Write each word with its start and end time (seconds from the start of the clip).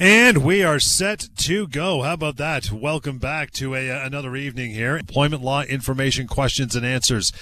And 0.00 0.44
we 0.44 0.62
are 0.62 0.78
set 0.78 1.28
to 1.38 1.66
go. 1.66 2.02
How 2.02 2.12
about 2.12 2.36
that? 2.36 2.70
Welcome 2.70 3.18
back 3.18 3.50
to 3.52 3.74
a, 3.74 3.90
uh, 3.90 4.06
another 4.06 4.36
evening 4.36 4.70
here. 4.70 4.96
Employment 4.96 5.42
law 5.42 5.62
information 5.62 6.28
questions 6.28 6.76
and 6.76 6.86
answers. 6.86 7.32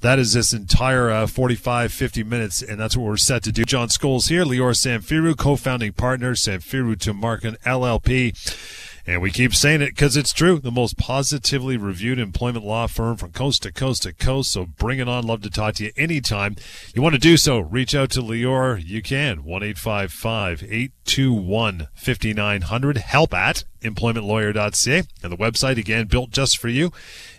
That 0.00 0.20
is 0.20 0.32
this 0.32 0.52
entire 0.52 1.10
uh, 1.10 1.26
45, 1.26 1.92
50 1.92 2.22
minutes, 2.22 2.62
and 2.62 2.78
that's 2.78 2.96
what 2.96 3.04
we're 3.04 3.16
set 3.16 3.42
to 3.42 3.52
do. 3.52 3.64
John 3.64 3.88
Scholes 3.88 4.28
here, 4.28 4.44
Lior 4.44 4.76
Samfiru, 4.76 5.36
co-founding 5.36 5.94
partner, 5.94 6.34
Samfiru 6.34 6.94
Tumarkin 6.94 7.58
LLP. 7.62 8.93
And 9.06 9.20
we 9.20 9.30
keep 9.30 9.54
saying 9.54 9.82
it 9.82 9.90
because 9.90 10.16
it's 10.16 10.32
true. 10.32 10.58
The 10.58 10.70
most 10.70 10.96
positively 10.96 11.76
reviewed 11.76 12.18
employment 12.18 12.64
law 12.64 12.86
firm 12.86 13.18
from 13.18 13.32
coast 13.32 13.64
to 13.64 13.72
coast 13.72 14.04
to 14.04 14.14
coast. 14.14 14.52
So 14.52 14.64
bring 14.64 14.98
it 14.98 15.08
on. 15.08 15.26
Love 15.26 15.42
to 15.42 15.50
talk 15.50 15.74
to 15.74 15.84
you 15.84 15.92
anytime. 15.96 16.56
You 16.94 17.02
want 17.02 17.14
to 17.14 17.20
do 17.20 17.36
so, 17.36 17.58
reach 17.58 17.94
out 17.94 18.08
to 18.12 18.20
Lior. 18.20 18.82
You 18.82 19.02
can. 19.02 19.44
1 19.44 19.62
821 19.62 21.88
5900. 21.94 22.96
Help 22.96 23.34
at 23.34 23.64
employmentlawyer.ca. 23.82 25.02
And 25.22 25.32
the 25.32 25.36
website, 25.36 25.76
again, 25.76 26.06
built 26.06 26.30
just 26.30 26.56
for 26.58 26.68
you, 26.68 26.90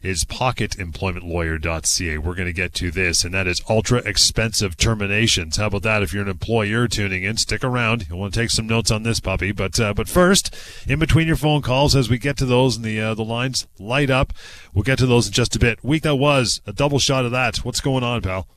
is 0.06 0.24
pocketemploymentlawyer.ca. 0.26 2.18
We're 2.20 2.36
going 2.36 2.48
to 2.48 2.54
get 2.54 2.74
to 2.76 2.92
this, 2.92 3.24
and 3.24 3.34
that 3.34 3.48
is 3.48 3.62
ultra 3.68 4.00
expensive 4.00 4.78
terminations. 4.78 5.58
How 5.58 5.66
about 5.68 5.82
that? 5.82 6.04
If 6.04 6.14
you're 6.14 6.24
an 6.24 6.30
employer 6.30 6.88
tuning 6.88 7.24
in, 7.24 7.38
stick 7.38 7.64
around. 7.64 8.08
You'll 8.08 8.20
want 8.20 8.34
to 8.34 8.40
take 8.40 8.52
some 8.52 8.68
notes 8.68 8.92
on 8.92 9.04
this 9.04 9.20
puppy. 9.20 9.52
But 9.52 9.80
uh, 9.80 9.94
but 9.94 10.08
first, 10.08 10.56
in 10.88 11.00
between 11.00 11.28
your 11.28 11.36
phone 11.36 11.62
calls, 11.62 11.96
as 11.96 12.10
we 12.10 12.18
get 12.18 12.38
to 12.38 12.46
those 12.46 12.76
and 12.76 12.86
the 12.86 13.02
uh, 13.02 13.16
the 13.16 13.26
lines 13.26 13.68
light 13.80 14.10
up, 14.10 14.32
we'll 14.74 14.84
get 14.84 15.00
to 15.00 15.08
those 15.08 15.28
in 15.28 15.34
just 15.34 15.56
a 15.56 15.60
bit. 15.60 15.84
Week 15.84 16.04
that 16.04 16.16
was 16.16 16.62
a 16.66 16.74
double 16.74 17.00
shot 17.00 17.26
of 17.26 17.32
that. 17.32 17.58
What's 17.58 17.82
going 17.82 18.04
on, 18.04 18.22
pal? 18.22 18.48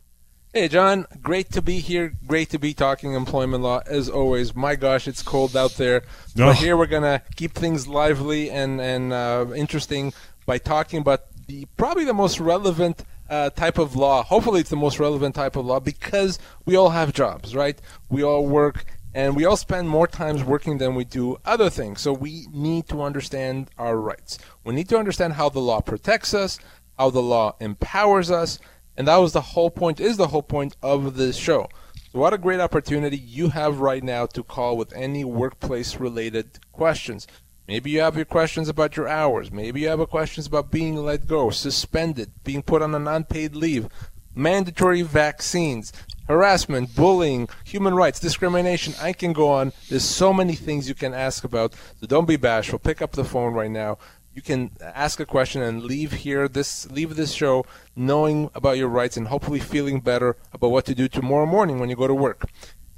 Hey, 0.53 0.69
John. 0.69 1.06
Great 1.22 1.53
to 1.53 1.62
be 1.62 1.78
here. 1.78 2.15
Great 2.27 2.50
to 2.50 2.59
be 2.59 2.75
talking 2.75 3.15
employment 3.15 3.62
law 3.62 3.81
as 3.87 4.09
always. 4.09 4.55
My 4.55 4.77
gosh, 4.77 5.06
it's 5.06 5.22
cold 5.22 5.56
out 5.56 5.72
there. 5.72 6.03
Oh. 6.05 6.47
But 6.47 6.56
here 6.56 6.77
we're 6.77 6.87
gonna 6.87 7.22
keep 7.37 7.55
things 7.55 7.89
lively 7.89 8.50
and 8.50 8.81
and 8.81 9.12
uh, 9.12 9.47
interesting 9.55 10.12
by 10.47 10.59
talking 10.59 11.00
about 11.00 11.25
the 11.48 11.66
probably 11.77 12.04
the 12.04 12.14
most 12.14 12.38
relevant 12.38 13.04
uh, 13.28 13.50
type 13.50 13.78
of 13.78 13.96
law. 13.96 14.22
Hopefully, 14.22 14.60
it's 14.60 14.70
the 14.70 14.77
most 14.77 15.00
relevant 15.00 15.34
type 15.34 15.56
of 15.56 15.66
law 15.66 15.80
because 15.80 16.38
we 16.64 16.77
all 16.77 16.91
have 16.91 17.12
jobs, 17.12 17.56
right? 17.56 17.80
We 18.08 18.22
all 18.22 18.46
work. 18.46 18.84
And 19.14 19.34
we 19.34 19.46
all 19.46 19.56
spend 19.56 19.88
more 19.88 20.06
times 20.06 20.44
working 20.44 20.78
than 20.78 20.94
we 20.94 21.04
do 21.04 21.38
other 21.44 21.70
things. 21.70 22.02
So 22.02 22.12
we 22.12 22.46
need 22.52 22.86
to 22.88 23.02
understand 23.02 23.70
our 23.78 23.96
rights. 23.96 24.38
We 24.64 24.74
need 24.74 24.88
to 24.91 24.98
understand 24.98 25.32
how 25.32 25.48
the 25.48 25.60
law 25.60 25.80
protects 25.80 26.34
us, 26.34 26.60
how 26.98 27.10
the 27.10 27.22
law 27.22 27.56
empowers 27.58 28.30
us, 28.30 28.60
and 28.98 29.08
that 29.08 29.16
was 29.16 29.32
the 29.32 29.41
whole 29.41 29.70
point, 29.70 29.98
is 29.98 30.19
the 30.19 30.28
whole 30.28 30.42
point 30.42 30.76
of 30.82 31.16
this 31.16 31.36
show. 31.36 31.69
So 32.12 32.19
what 32.19 32.34
a 32.34 32.38
great 32.38 32.60
opportunity 32.60 33.16
you 33.16 33.48
have 33.48 33.80
right 33.80 34.04
now 34.04 34.26
to 34.26 34.42
call 34.42 34.76
with 34.76 34.92
any 34.92 35.24
workplace 35.24 35.98
related 35.98 36.58
questions. 36.72 37.26
Maybe 37.69 37.91
you 37.91 38.00
have 38.00 38.16
your 38.16 38.24
questions 38.24 38.70
about 38.70 38.97
your 38.97 39.06
hours. 39.06 39.52
Maybe 39.52 39.83
you 39.83 39.88
have 39.88 40.08
questions 40.08 40.47
about 40.47 40.70
being 40.70 40.97
let 40.97 41.27
go, 41.27 41.50
suspended, 41.50 42.33
being 42.42 42.62
put 42.62 42.80
on 42.80 42.94
an 42.94 43.06
unpaid 43.06 43.55
leave, 43.55 43.91
mandatory 44.34 45.02
vaccines, 45.02 45.92
harassment, 46.27 46.97
bullying, 46.97 47.47
human 47.64 47.94
rights, 47.94 48.20
discrimination. 48.20 48.94
I 48.98 49.12
can 49.12 49.34
go 49.34 49.50
on. 49.50 49.75
There's 49.91 50.02
so 50.02 50.33
many 50.33 50.55
things 50.55 50.88
you 50.88 50.94
can 50.94 51.12
ask 51.12 51.44
about. 51.44 51.75
So 52.00 52.06
don't 52.06 52.27
be 52.27 52.36
bashful. 52.36 52.78
Pick 52.78 53.02
up 53.02 53.12
the 53.12 53.25
phone 53.25 53.52
right 53.52 53.70
now 53.70 53.98
you 54.38 54.42
can 54.42 54.70
ask 54.80 55.19
a 55.19 55.27
question 55.27 55.62
and 55.62 55.82
leave 55.82 56.12
here 56.12 56.47
this 56.47 56.88
leave 56.93 57.16
this 57.16 57.32
show 57.32 57.66
knowing 57.97 58.48
about 58.54 58.78
your 58.78 58.87
rights 58.87 59.16
and 59.16 59.26
hopefully 59.26 59.59
feeling 59.59 60.00
better 60.00 60.37
about 60.53 60.70
what 60.70 60.84
to 60.84 60.94
do 60.94 61.09
tomorrow 61.09 61.44
morning 61.44 61.81
when 61.81 61.91
you 61.91 61.97
go 61.97 62.06
to 62.06 62.14
work. 62.14 62.48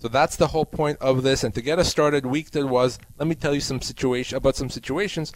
So 0.01 0.09
that's 0.09 0.37
the 0.37 0.49
whole 0.49 0.65
point 0.65 0.99
of 1.01 1.23
this. 1.23 1.45
And 1.45 1.55
to 1.55 1.61
get 1.61 1.79
us 1.79 1.89
started, 1.89 2.25
week 2.25 2.53
that 2.53 2.67
was, 2.67 2.99
let 3.19 3.29
me 3.29 3.35
tell 3.35 3.55
you 3.55 3.61
some 3.61 3.83
situation 3.83 4.37
about 4.39 4.57
some 4.57 4.71
situations 4.71 5.33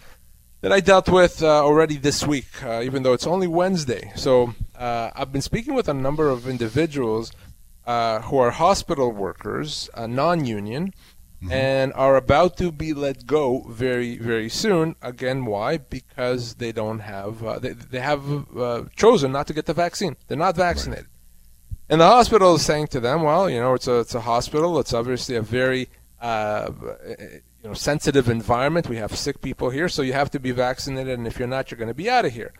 that 0.62 0.72
I 0.72 0.80
dealt 0.80 1.10
with 1.10 1.42
uh, 1.42 1.62
already 1.62 1.98
this 1.98 2.26
week, 2.26 2.64
uh, 2.64 2.80
even 2.82 3.02
though 3.02 3.12
it's 3.12 3.26
only 3.26 3.46
Wednesday. 3.46 4.10
So 4.16 4.54
uh, 4.74 5.10
I've 5.14 5.30
been 5.30 5.42
speaking 5.42 5.74
with 5.74 5.88
a 5.90 5.92
number 5.92 6.30
of 6.30 6.48
individuals 6.48 7.30
uh, 7.86 8.20
who 8.22 8.38
are 8.38 8.50
hospital 8.50 9.12
workers, 9.12 9.90
uh, 9.92 10.06
non-union, 10.06 10.94
mm-hmm. 11.42 11.52
and 11.52 11.92
are 11.92 12.16
about 12.16 12.56
to 12.56 12.72
be 12.72 12.94
let 12.94 13.26
go 13.26 13.66
very, 13.68 14.16
very 14.16 14.48
soon. 14.48 14.96
Again, 15.02 15.44
why? 15.44 15.76
Because 15.76 16.54
they 16.54 16.72
don't 16.72 17.00
have, 17.00 17.44
uh, 17.44 17.58
they, 17.58 17.72
they 17.72 18.00
have 18.00 18.22
uh, 18.56 18.84
chosen 18.96 19.32
not 19.32 19.46
to 19.48 19.52
get 19.52 19.66
the 19.66 19.74
vaccine. 19.74 20.16
They're 20.26 20.38
not 20.38 20.56
vaccinated. 20.56 21.04
Right. 21.04 21.13
And 21.88 22.00
the 22.00 22.06
hospital 22.06 22.54
is 22.54 22.64
saying 22.64 22.88
to 22.88 23.00
them, 23.00 23.22
well, 23.22 23.48
you 23.48 23.60
know, 23.60 23.74
it's 23.74 23.86
a, 23.86 24.00
it's 24.00 24.14
a 24.14 24.20
hospital. 24.20 24.78
It's 24.78 24.94
obviously 24.94 25.36
a 25.36 25.42
very, 25.42 25.88
uh, 26.20 26.70
you 27.06 27.68
know, 27.68 27.74
sensitive 27.74 28.28
environment. 28.28 28.88
We 28.88 28.96
have 28.96 29.14
sick 29.14 29.42
people 29.42 29.70
here, 29.70 29.88
so 29.88 30.02
you 30.02 30.14
have 30.14 30.30
to 30.30 30.40
be 30.40 30.50
vaccinated. 30.50 31.18
And 31.18 31.26
if 31.26 31.38
you're 31.38 31.48
not, 31.48 31.70
you're 31.70 31.78
going 31.78 31.88
to 31.88 31.94
be 31.94 32.08
out 32.08 32.24
of 32.24 32.32
here. 32.32 32.54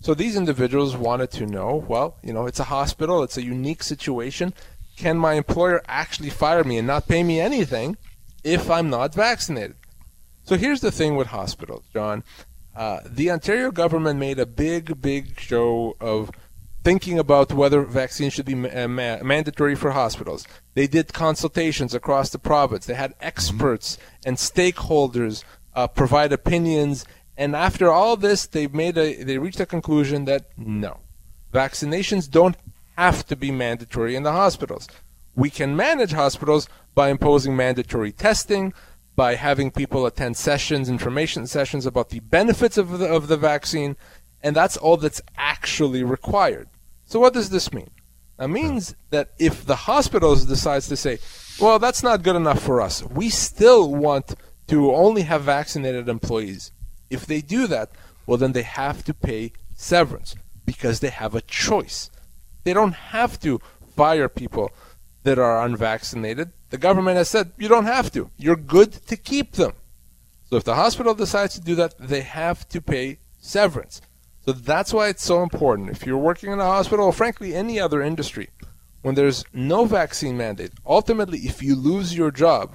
So 0.00 0.14
these 0.14 0.34
individuals 0.34 0.96
wanted 0.96 1.30
to 1.32 1.46
know, 1.46 1.84
well, 1.86 2.16
you 2.22 2.32
know, 2.32 2.46
it's 2.46 2.60
a 2.60 2.64
hospital. 2.64 3.22
It's 3.22 3.36
a 3.36 3.42
unique 3.42 3.82
situation. 3.82 4.54
Can 4.96 5.18
my 5.18 5.34
employer 5.34 5.82
actually 5.86 6.30
fire 6.30 6.64
me 6.64 6.78
and 6.78 6.86
not 6.86 7.06
pay 7.06 7.22
me 7.22 7.38
anything 7.38 7.98
if 8.42 8.70
I'm 8.70 8.88
not 8.88 9.14
vaccinated. 9.14 9.76
So 10.42 10.56
here's 10.56 10.80
the 10.80 10.90
thing 10.90 11.16
with 11.16 11.28
hospitals, 11.28 11.84
John. 11.92 12.24
Uh, 12.74 13.00
the 13.04 13.30
Ontario 13.30 13.70
government 13.70 14.18
made 14.18 14.38
a 14.38 14.46
big, 14.46 15.00
big 15.00 15.38
show 15.38 15.96
of 16.00 16.30
thinking 16.82 17.18
about 17.18 17.52
whether 17.52 17.82
vaccines 17.82 18.32
should 18.32 18.46
be 18.46 18.54
ma- 18.54 18.68
uh, 18.68 18.88
ma- 18.88 19.22
mandatory 19.22 19.74
for 19.74 19.90
hospitals. 19.90 20.46
They 20.74 20.86
did 20.86 21.12
consultations 21.12 21.94
across 21.94 22.30
the 22.30 22.38
province. 22.38 22.86
They 22.86 22.94
had 22.94 23.14
experts 23.20 23.98
and 24.24 24.36
stakeholders 24.36 25.44
uh, 25.74 25.88
provide 25.88 26.32
opinions. 26.32 27.04
And 27.36 27.54
after 27.54 27.90
all 27.90 28.16
this, 28.16 28.46
they 28.46 28.66
made 28.66 28.98
a 28.98 29.22
they 29.22 29.38
reached 29.38 29.60
a 29.60 29.66
conclusion 29.66 30.24
that 30.26 30.46
no, 30.56 30.98
vaccinations 31.52 32.30
don't 32.30 32.56
have 32.96 33.26
to 33.26 33.36
be 33.36 33.50
mandatory 33.50 34.14
in 34.14 34.22
the 34.22 34.32
hospitals. 34.32 34.88
We 35.34 35.48
can 35.48 35.76
manage 35.76 36.12
hospitals 36.12 36.68
by 36.94 37.08
imposing 37.08 37.56
mandatory 37.56 38.12
testing, 38.12 38.74
by 39.16 39.36
having 39.36 39.70
people 39.70 40.06
attend 40.06 40.36
sessions, 40.36 40.88
information 40.88 41.46
sessions 41.46 41.86
about 41.86 42.10
the 42.10 42.20
benefits 42.20 42.76
of 42.76 42.98
the, 42.98 43.06
of 43.06 43.28
the 43.28 43.36
vaccine, 43.36 43.96
and 44.42 44.54
that's 44.56 44.76
all 44.76 44.96
that's 44.96 45.20
actually 45.36 46.02
required. 46.02 46.68
So 47.06 47.20
what 47.20 47.34
does 47.34 47.50
this 47.50 47.72
mean? 47.72 47.90
That 48.36 48.48
means 48.48 48.94
that 49.10 49.32
if 49.38 49.66
the 49.66 49.76
hospitals 49.76 50.46
decides 50.46 50.88
to 50.88 50.96
say, 50.96 51.18
well, 51.60 51.78
that's 51.78 52.02
not 52.02 52.22
good 52.22 52.36
enough 52.36 52.62
for 52.62 52.80
us, 52.80 53.02
we 53.02 53.28
still 53.28 53.94
want 53.94 54.34
to 54.68 54.94
only 54.94 55.22
have 55.22 55.42
vaccinated 55.42 56.08
employees. 56.08 56.72
If 57.10 57.26
they 57.26 57.42
do 57.42 57.66
that, 57.66 57.90
well, 58.26 58.38
then 58.38 58.52
they 58.52 58.62
have 58.62 59.04
to 59.04 59.12
pay 59.12 59.52
severance 59.74 60.36
because 60.64 61.00
they 61.00 61.10
have 61.10 61.34
a 61.34 61.42
choice. 61.42 62.10
They 62.64 62.72
don't 62.72 62.94
have 62.94 63.40
to 63.40 63.60
fire 63.96 64.28
people 64.28 64.70
that 65.24 65.38
are 65.38 65.64
unvaccinated. 65.66 66.52
The 66.70 66.78
government 66.78 67.16
has 67.16 67.28
said 67.28 67.52
you 67.58 67.68
don't 67.68 67.86
have 67.86 68.10
to. 68.12 68.30
You're 68.38 68.56
good 68.56 68.92
to 69.08 69.16
keep 69.16 69.52
them. 69.52 69.72
So 70.48 70.56
if 70.56 70.64
the 70.64 70.76
hospital 70.76 71.14
decides 71.14 71.54
to 71.54 71.60
do 71.60 71.74
that, 71.74 71.94
they 71.98 72.22
have 72.22 72.68
to 72.70 72.80
pay 72.80 73.18
severance. 73.38 74.00
So 74.46 74.52
that's 74.52 74.92
why 74.92 75.08
it's 75.08 75.24
so 75.24 75.42
important. 75.42 75.90
If 75.90 76.06
you're 76.06 76.18
working 76.18 76.52
in 76.52 76.60
a 76.60 76.64
hospital, 76.64 77.06
or 77.06 77.12
frankly 77.12 77.54
any 77.54 77.78
other 77.78 78.02
industry, 78.02 78.50
when 79.02 79.14
there's 79.14 79.44
no 79.52 79.84
vaccine 79.84 80.36
mandate, 80.36 80.72
ultimately 80.86 81.40
if 81.40 81.62
you 81.62 81.74
lose 81.74 82.16
your 82.16 82.30
job, 82.30 82.74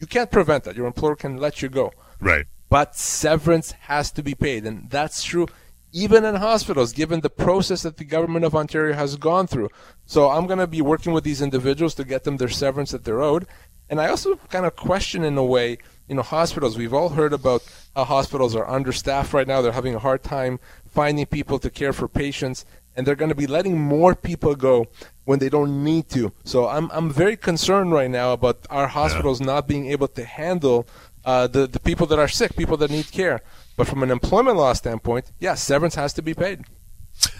you 0.00 0.06
can't 0.06 0.30
prevent 0.30 0.64
that. 0.64 0.76
Your 0.76 0.86
employer 0.86 1.16
can 1.16 1.38
let 1.38 1.62
you 1.62 1.68
go. 1.68 1.92
Right. 2.20 2.46
But 2.68 2.94
severance 2.94 3.72
has 3.72 4.12
to 4.12 4.22
be 4.22 4.34
paid, 4.34 4.66
and 4.66 4.90
that's 4.90 5.22
true 5.22 5.46
even 5.92 6.24
in 6.24 6.34
hospitals, 6.36 6.92
given 6.92 7.20
the 7.20 7.30
process 7.30 7.82
that 7.82 7.96
the 7.96 8.04
government 8.04 8.44
of 8.44 8.54
Ontario 8.54 8.94
has 8.94 9.16
gone 9.16 9.46
through. 9.46 9.70
So 10.04 10.30
I'm 10.30 10.46
going 10.46 10.58
to 10.58 10.66
be 10.66 10.82
working 10.82 11.12
with 11.12 11.24
these 11.24 11.40
individuals 11.40 11.94
to 11.94 12.04
get 12.04 12.24
them 12.24 12.36
their 12.36 12.48
severance 12.48 12.90
that 12.90 13.04
they're 13.04 13.22
owed. 13.22 13.46
And 13.88 14.00
I 14.00 14.08
also 14.08 14.36
kind 14.50 14.66
of 14.66 14.76
question, 14.76 15.24
in 15.24 15.38
a 15.38 15.44
way, 15.44 15.78
you 16.08 16.14
know, 16.14 16.22
hospitals. 16.22 16.76
We've 16.76 16.94
all 16.94 17.10
heard 17.10 17.32
about 17.32 17.62
how 17.94 18.04
hospitals 18.04 18.56
are 18.56 18.68
understaffed 18.68 19.32
right 19.32 19.46
now. 19.46 19.60
They're 19.60 19.72
having 19.72 19.94
a 19.94 19.98
hard 19.98 20.22
time 20.22 20.58
finding 20.86 21.26
people 21.26 21.58
to 21.58 21.70
care 21.70 21.92
for 21.92 22.08
patients, 22.08 22.64
and 22.96 23.06
they're 23.06 23.14
going 23.14 23.28
to 23.28 23.34
be 23.34 23.46
letting 23.46 23.80
more 23.80 24.14
people 24.14 24.54
go 24.54 24.86
when 25.24 25.38
they 25.38 25.48
don't 25.48 25.84
need 25.84 26.08
to. 26.10 26.32
So 26.44 26.68
I'm 26.68 26.90
I'm 26.92 27.10
very 27.10 27.36
concerned 27.36 27.92
right 27.92 28.10
now 28.10 28.32
about 28.32 28.66
our 28.70 28.88
hospitals 28.88 29.40
yeah. 29.40 29.46
not 29.46 29.68
being 29.68 29.90
able 29.90 30.08
to 30.08 30.24
handle 30.24 30.86
uh, 31.24 31.46
the 31.46 31.66
the 31.66 31.80
people 31.80 32.06
that 32.06 32.18
are 32.18 32.28
sick, 32.28 32.56
people 32.56 32.76
that 32.78 32.90
need 32.90 33.10
care. 33.12 33.42
But 33.76 33.86
from 33.86 34.02
an 34.02 34.10
employment 34.10 34.56
law 34.56 34.72
standpoint, 34.72 35.30
yes, 35.38 35.62
severance 35.62 35.94
has 35.94 36.12
to 36.14 36.22
be 36.22 36.34
paid. 36.34 36.64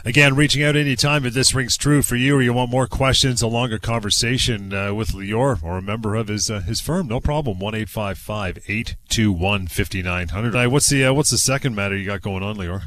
Again, 0.04 0.36
reaching 0.36 0.62
out 0.62 0.76
anytime 0.76 1.26
if 1.26 1.34
this 1.34 1.54
rings 1.54 1.76
true 1.76 2.02
for 2.02 2.14
you 2.14 2.36
or 2.36 2.42
you 2.42 2.52
want 2.52 2.70
more 2.70 2.86
questions, 2.86 3.42
a 3.42 3.48
longer 3.48 3.78
conversation 3.78 4.72
uh, 4.72 4.94
with 4.94 5.08
Lior 5.08 5.62
or 5.62 5.78
a 5.78 5.82
member 5.82 6.14
of 6.14 6.28
his 6.28 6.50
uh, 6.50 6.60
his 6.60 6.80
firm, 6.80 7.08
no 7.08 7.20
problem. 7.20 7.58
One 7.58 7.74
eight 7.74 7.88
five 7.88 8.16
five 8.16 8.58
eight 8.68 8.96
two 9.08 9.32
one 9.32 9.66
fifty 9.66 10.02
nine 10.02 10.28
hundred. 10.28 10.54
Uh, 10.54 10.68
what's 10.70 10.88
the 10.88 11.06
uh, 11.06 11.12
what's 11.12 11.30
the 11.30 11.38
second 11.38 11.74
matter 11.74 11.96
you 11.96 12.06
got 12.06 12.22
going 12.22 12.42
on, 12.42 12.56
Lior? 12.56 12.82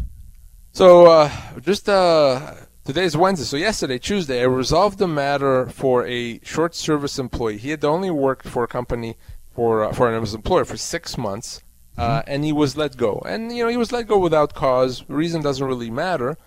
So 0.72 1.08
uh, 1.08 1.32
just 1.60 1.90
uh, 1.90 2.54
today's 2.86 3.18
Wednesday. 3.18 3.46
So 3.46 3.58
yesterday, 3.58 4.00
Tuesday, 4.00 4.42
I 4.42 4.46
resolved 4.46 4.98
the 4.98 5.08
matter 5.08 5.68
for 5.68 6.08
a 6.08 6.40
short 6.44 6.76
service 6.76 7.20
employee. 7.20 7.58
He 7.58 7.72
had 7.72 7.84
only 7.84 8.10
worked 8.10 8.48
for 8.48 8.64
a 8.64 8.68
company 8.68 9.18
for 9.54 9.92
for 9.94 10.10
an 10.10 10.24
employer 10.24 10.64
for 10.64 10.78
six 10.78 11.18
months, 11.18 11.62
mm-hmm. 11.98 12.22
and 12.26 12.46
he 12.46 12.54
was 12.54 12.78
let 12.78 12.96
go. 12.96 13.22
And 13.26 13.54
you 13.56 13.64
know 13.64 13.70
he 13.70 13.78
was 13.78 13.92
let 13.92 14.08
go 14.08 14.18
without 14.18 14.54
cause. 14.54 15.04
Reason 15.10 15.42
doesn't 15.42 15.68
really 15.68 15.92
matter. 15.92 16.38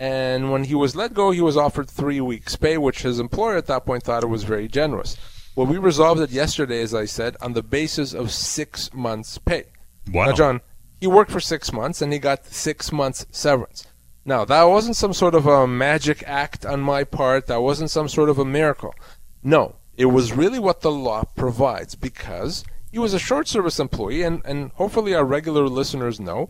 And 0.00 0.50
when 0.50 0.64
he 0.64 0.74
was 0.74 0.96
let 0.96 1.12
go, 1.12 1.30
he 1.30 1.42
was 1.42 1.58
offered 1.58 1.90
three 1.90 2.22
weeks' 2.22 2.56
pay, 2.56 2.78
which 2.78 3.02
his 3.02 3.20
employer 3.20 3.58
at 3.58 3.66
that 3.66 3.84
point 3.84 4.02
thought 4.02 4.24
it 4.24 4.28
was 4.28 4.44
very 4.44 4.66
generous. 4.66 5.14
Well, 5.54 5.66
we 5.66 5.76
resolved 5.76 6.22
it 6.22 6.30
yesterday, 6.30 6.80
as 6.80 6.94
I 6.94 7.04
said, 7.04 7.36
on 7.42 7.52
the 7.52 7.62
basis 7.62 8.14
of 8.14 8.30
six 8.30 8.92
months' 8.94 9.36
pay. 9.36 9.66
Wow. 10.10 10.24
Now, 10.24 10.32
John, 10.32 10.60
he 10.98 11.06
worked 11.06 11.30
for 11.30 11.38
six 11.38 11.70
months 11.70 12.00
and 12.00 12.14
he 12.14 12.18
got 12.18 12.46
six 12.46 12.90
months 12.90 13.26
severance. 13.30 13.86
Now, 14.24 14.46
that 14.46 14.64
wasn't 14.64 14.96
some 14.96 15.12
sort 15.12 15.34
of 15.34 15.46
a 15.46 15.66
magic 15.66 16.24
act 16.26 16.64
on 16.64 16.80
my 16.80 17.04
part. 17.04 17.46
That 17.46 17.60
wasn't 17.60 17.90
some 17.90 18.08
sort 18.08 18.30
of 18.30 18.38
a 18.38 18.44
miracle. 18.44 18.94
No, 19.42 19.76
it 19.98 20.06
was 20.06 20.32
really 20.32 20.58
what 20.58 20.80
the 20.80 20.90
law 20.90 21.24
provides 21.36 21.94
because 21.94 22.64
he 22.90 22.98
was 22.98 23.12
a 23.12 23.18
short 23.18 23.48
service 23.48 23.78
employee, 23.78 24.22
and, 24.22 24.40
and 24.46 24.70
hopefully 24.72 25.14
our 25.14 25.24
regular 25.26 25.68
listeners 25.68 26.18
know 26.18 26.48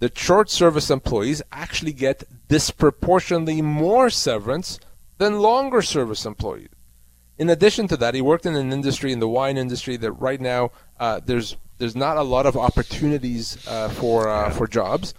that 0.00 0.18
short 0.18 0.50
service 0.50 0.90
employees 0.90 1.42
actually 1.52 1.92
get 1.92 2.24
disproportionately 2.48 3.62
more 3.62 4.10
severance 4.10 4.80
than 5.18 5.38
longer 5.38 5.82
service 5.82 6.26
employees. 6.26 6.68
In 7.38 7.48
addition 7.48 7.86
to 7.88 7.96
that, 7.98 8.14
he 8.14 8.20
worked 8.20 8.44
in 8.44 8.56
an 8.56 8.72
industry, 8.72 9.12
in 9.12 9.20
the 9.20 9.28
wine 9.28 9.56
industry, 9.56 9.96
that 9.98 10.12
right 10.12 10.40
now 10.40 10.72
uh, 10.98 11.20
there's 11.24 11.56
there's 11.78 11.96
not 11.96 12.18
a 12.18 12.22
lot 12.22 12.44
of 12.44 12.56
opportunities 12.56 13.66
uh, 13.66 13.88
for 13.88 14.28
uh, 14.28 14.50
for 14.50 14.66
jobs, 14.66 15.14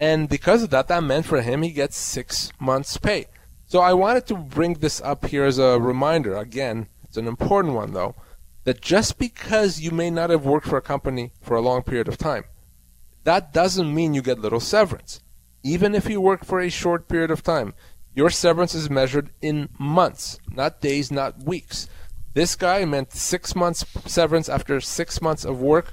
and 0.00 0.28
because 0.28 0.64
of 0.64 0.70
that, 0.70 0.88
that 0.88 1.04
meant 1.04 1.26
for 1.26 1.42
him 1.42 1.62
he 1.62 1.70
gets 1.70 1.96
six 1.96 2.50
months' 2.58 2.96
pay. 2.96 3.26
So 3.66 3.80
I 3.80 3.92
wanted 3.92 4.26
to 4.26 4.34
bring 4.34 4.74
this 4.74 5.00
up 5.00 5.26
here 5.26 5.44
as 5.44 5.58
a 5.58 5.78
reminder. 5.78 6.36
Again, 6.36 6.88
it's 7.04 7.16
an 7.16 7.28
important 7.28 7.74
one 7.74 7.92
though, 7.92 8.14
that 8.64 8.80
just 8.80 9.18
because 9.18 9.80
you 9.80 9.92
may 9.92 10.10
not 10.10 10.30
have 10.30 10.44
worked 10.44 10.66
for 10.66 10.78
a 10.78 10.82
company 10.82 11.32
for 11.40 11.56
a 11.56 11.60
long 11.60 11.82
period 11.82 12.08
of 12.08 12.18
time, 12.18 12.44
that 13.26 13.52
doesn't 13.52 13.92
mean 13.92 14.14
you 14.14 14.22
get 14.22 14.38
little 14.38 14.60
severance. 14.60 15.20
Even 15.64 15.96
if 15.96 16.08
you 16.08 16.20
work 16.20 16.44
for 16.44 16.60
a 16.60 16.70
short 16.70 17.08
period 17.08 17.32
of 17.32 17.42
time, 17.42 17.74
your 18.14 18.30
severance 18.30 18.72
is 18.72 18.88
measured 18.88 19.30
in 19.42 19.68
months, 19.80 20.38
not 20.52 20.80
days, 20.80 21.10
not 21.10 21.42
weeks. 21.42 21.88
This 22.34 22.54
guy 22.54 22.84
meant 22.84 23.12
six 23.12 23.56
months 23.56 23.84
severance 24.06 24.48
after 24.48 24.80
six 24.80 25.20
months 25.20 25.44
of 25.44 25.60
work. 25.60 25.90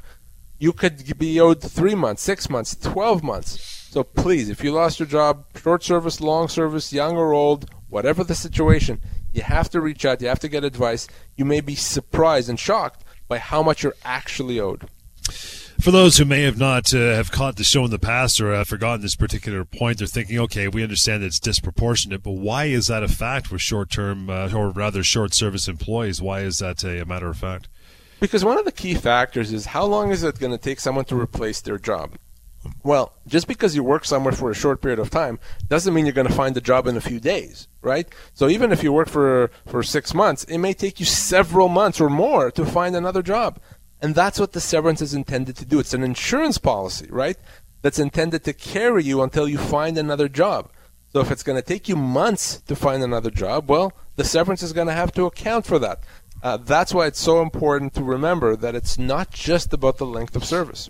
You 0.59 0.73
could 0.73 1.17
be 1.17 1.39
owed 1.39 1.59
three 1.59 1.95
months, 1.95 2.21
six 2.21 2.51
months, 2.51 2.75
12 2.75 3.23
months. 3.23 3.59
So 3.89 4.03
please, 4.03 4.49
if 4.49 4.63
you 4.63 4.71
lost 4.71 4.99
your 4.99 5.07
job, 5.07 5.45
short 5.55 5.83
service, 5.83 6.21
long 6.21 6.47
service, 6.47 6.93
young 6.93 7.17
or 7.17 7.33
old, 7.33 7.67
whatever 7.89 8.23
the 8.23 8.35
situation, 8.35 9.01
you 9.31 9.41
have 9.41 9.71
to 9.71 9.81
reach 9.81 10.05
out. 10.05 10.21
You 10.21 10.27
have 10.27 10.39
to 10.41 10.47
get 10.49 10.63
advice. 10.63 11.07
You 11.35 11.45
may 11.45 11.61
be 11.61 11.73
surprised 11.73 12.47
and 12.47 12.59
shocked 12.59 13.03
by 13.27 13.39
how 13.39 13.63
much 13.63 13.81
you're 13.81 13.95
actually 14.05 14.59
owed. 14.59 14.87
For 15.83 15.91
those 15.91 16.17
who 16.17 16.23
may 16.23 16.43
have 16.43 16.57
not 16.57 16.93
uh, 16.93 16.97
have 16.97 17.29
caught 17.29 17.57
the 17.57 17.65
show 17.65 17.83
in 17.83 17.91
the 17.91 17.99
past 17.99 18.39
or 18.39 18.53
have 18.53 18.69
forgotten 18.69 19.01
this 19.01 19.17
particular 19.17 19.65
point, 19.65 19.97
they're 19.97 20.07
thinking, 20.07 20.39
okay, 20.39 20.69
we 20.69 20.81
understand 20.81 21.21
that 21.21 21.27
it's 21.27 21.41
disproportionate, 21.41 22.23
but 22.23 22.31
why 22.31 22.67
is 22.67 22.87
that 22.87 23.03
a 23.03 23.09
fact 23.09 23.51
with 23.51 23.59
short-term 23.59 24.29
uh, 24.29 24.49
or 24.53 24.69
rather 24.69 25.03
short-service 25.03 25.67
employees? 25.67 26.21
Why 26.21 26.39
is 26.39 26.59
that 26.59 26.85
a, 26.85 27.01
a 27.01 27.05
matter 27.05 27.27
of 27.27 27.35
fact? 27.35 27.67
Because 28.21 28.45
one 28.45 28.57
of 28.57 28.63
the 28.63 28.71
key 28.71 28.93
factors 28.93 29.51
is 29.51 29.65
how 29.65 29.83
long 29.83 30.11
is 30.11 30.23
it 30.23 30.39
going 30.39 30.53
to 30.53 30.57
take 30.57 30.79
someone 30.79 31.03
to 31.03 31.19
replace 31.19 31.59
their 31.59 31.77
job? 31.77 32.11
Well, 32.83 33.11
just 33.27 33.47
because 33.49 33.75
you 33.75 33.83
work 33.83 34.05
somewhere 34.05 34.31
for 34.31 34.49
a 34.49 34.55
short 34.55 34.81
period 34.81 34.99
of 34.99 35.09
time 35.09 35.37
doesn't 35.67 35.93
mean 35.93 36.05
you're 36.05 36.13
going 36.13 36.27
to 36.27 36.33
find 36.33 36.55
a 36.55 36.61
job 36.61 36.87
in 36.87 36.95
a 36.95 37.01
few 37.01 37.19
days, 37.19 37.67
right? 37.81 38.07
So 38.33 38.47
even 38.47 38.71
if 38.71 38.83
you 38.83 38.93
work 38.93 39.09
for 39.09 39.51
for 39.65 39.83
6 39.83 40.13
months, 40.13 40.45
it 40.45 40.59
may 40.59 40.73
take 40.73 41.01
you 41.01 41.05
several 41.05 41.67
months 41.67 41.99
or 41.99 42.09
more 42.09 42.51
to 42.51 42.65
find 42.65 42.95
another 42.95 43.21
job. 43.21 43.59
And 44.03 44.13
that's 44.13 44.37
what 44.37 44.51
the 44.51 44.59
severance 44.59 45.01
is 45.01 45.13
intended 45.13 45.55
to 45.55 45.65
do. 45.65 45.79
It's 45.79 45.93
an 45.93 46.03
insurance 46.03 46.57
policy, 46.57 47.07
right? 47.09 47.37
That's 47.81 47.99
intended 47.99 48.43
to 48.43 48.51
carry 48.51 49.01
you 49.01 49.23
until 49.23 49.47
you 49.47 49.57
find 49.57 49.97
another 49.97 50.27
job. 50.27 50.69
So 51.13 51.21
if 51.21 51.31
it's 51.31 51.41
going 51.41 51.55
to 51.55 51.65
take 51.65 51.87
you 51.87 51.95
months 51.95 52.59
to 52.67 52.75
find 52.75 53.01
another 53.01 53.31
job, 53.31 53.69
well, 53.69 53.93
the 54.17 54.25
severance 54.25 54.61
is 54.61 54.73
going 54.73 54.87
to 54.87 54.93
have 54.93 55.13
to 55.13 55.25
account 55.25 55.65
for 55.65 55.79
that. 55.79 55.99
Uh, 56.43 56.57
that's 56.57 56.93
why 56.93 57.05
it's 57.05 57.19
so 57.19 57.41
important 57.41 57.93
to 57.93 58.03
remember 58.03 58.57
that 58.57 58.75
it's 58.75 58.99
not 58.99 59.31
just 59.31 59.71
about 59.71 59.97
the 59.97 60.05
length 60.05 60.35
of 60.35 60.43
service 60.43 60.89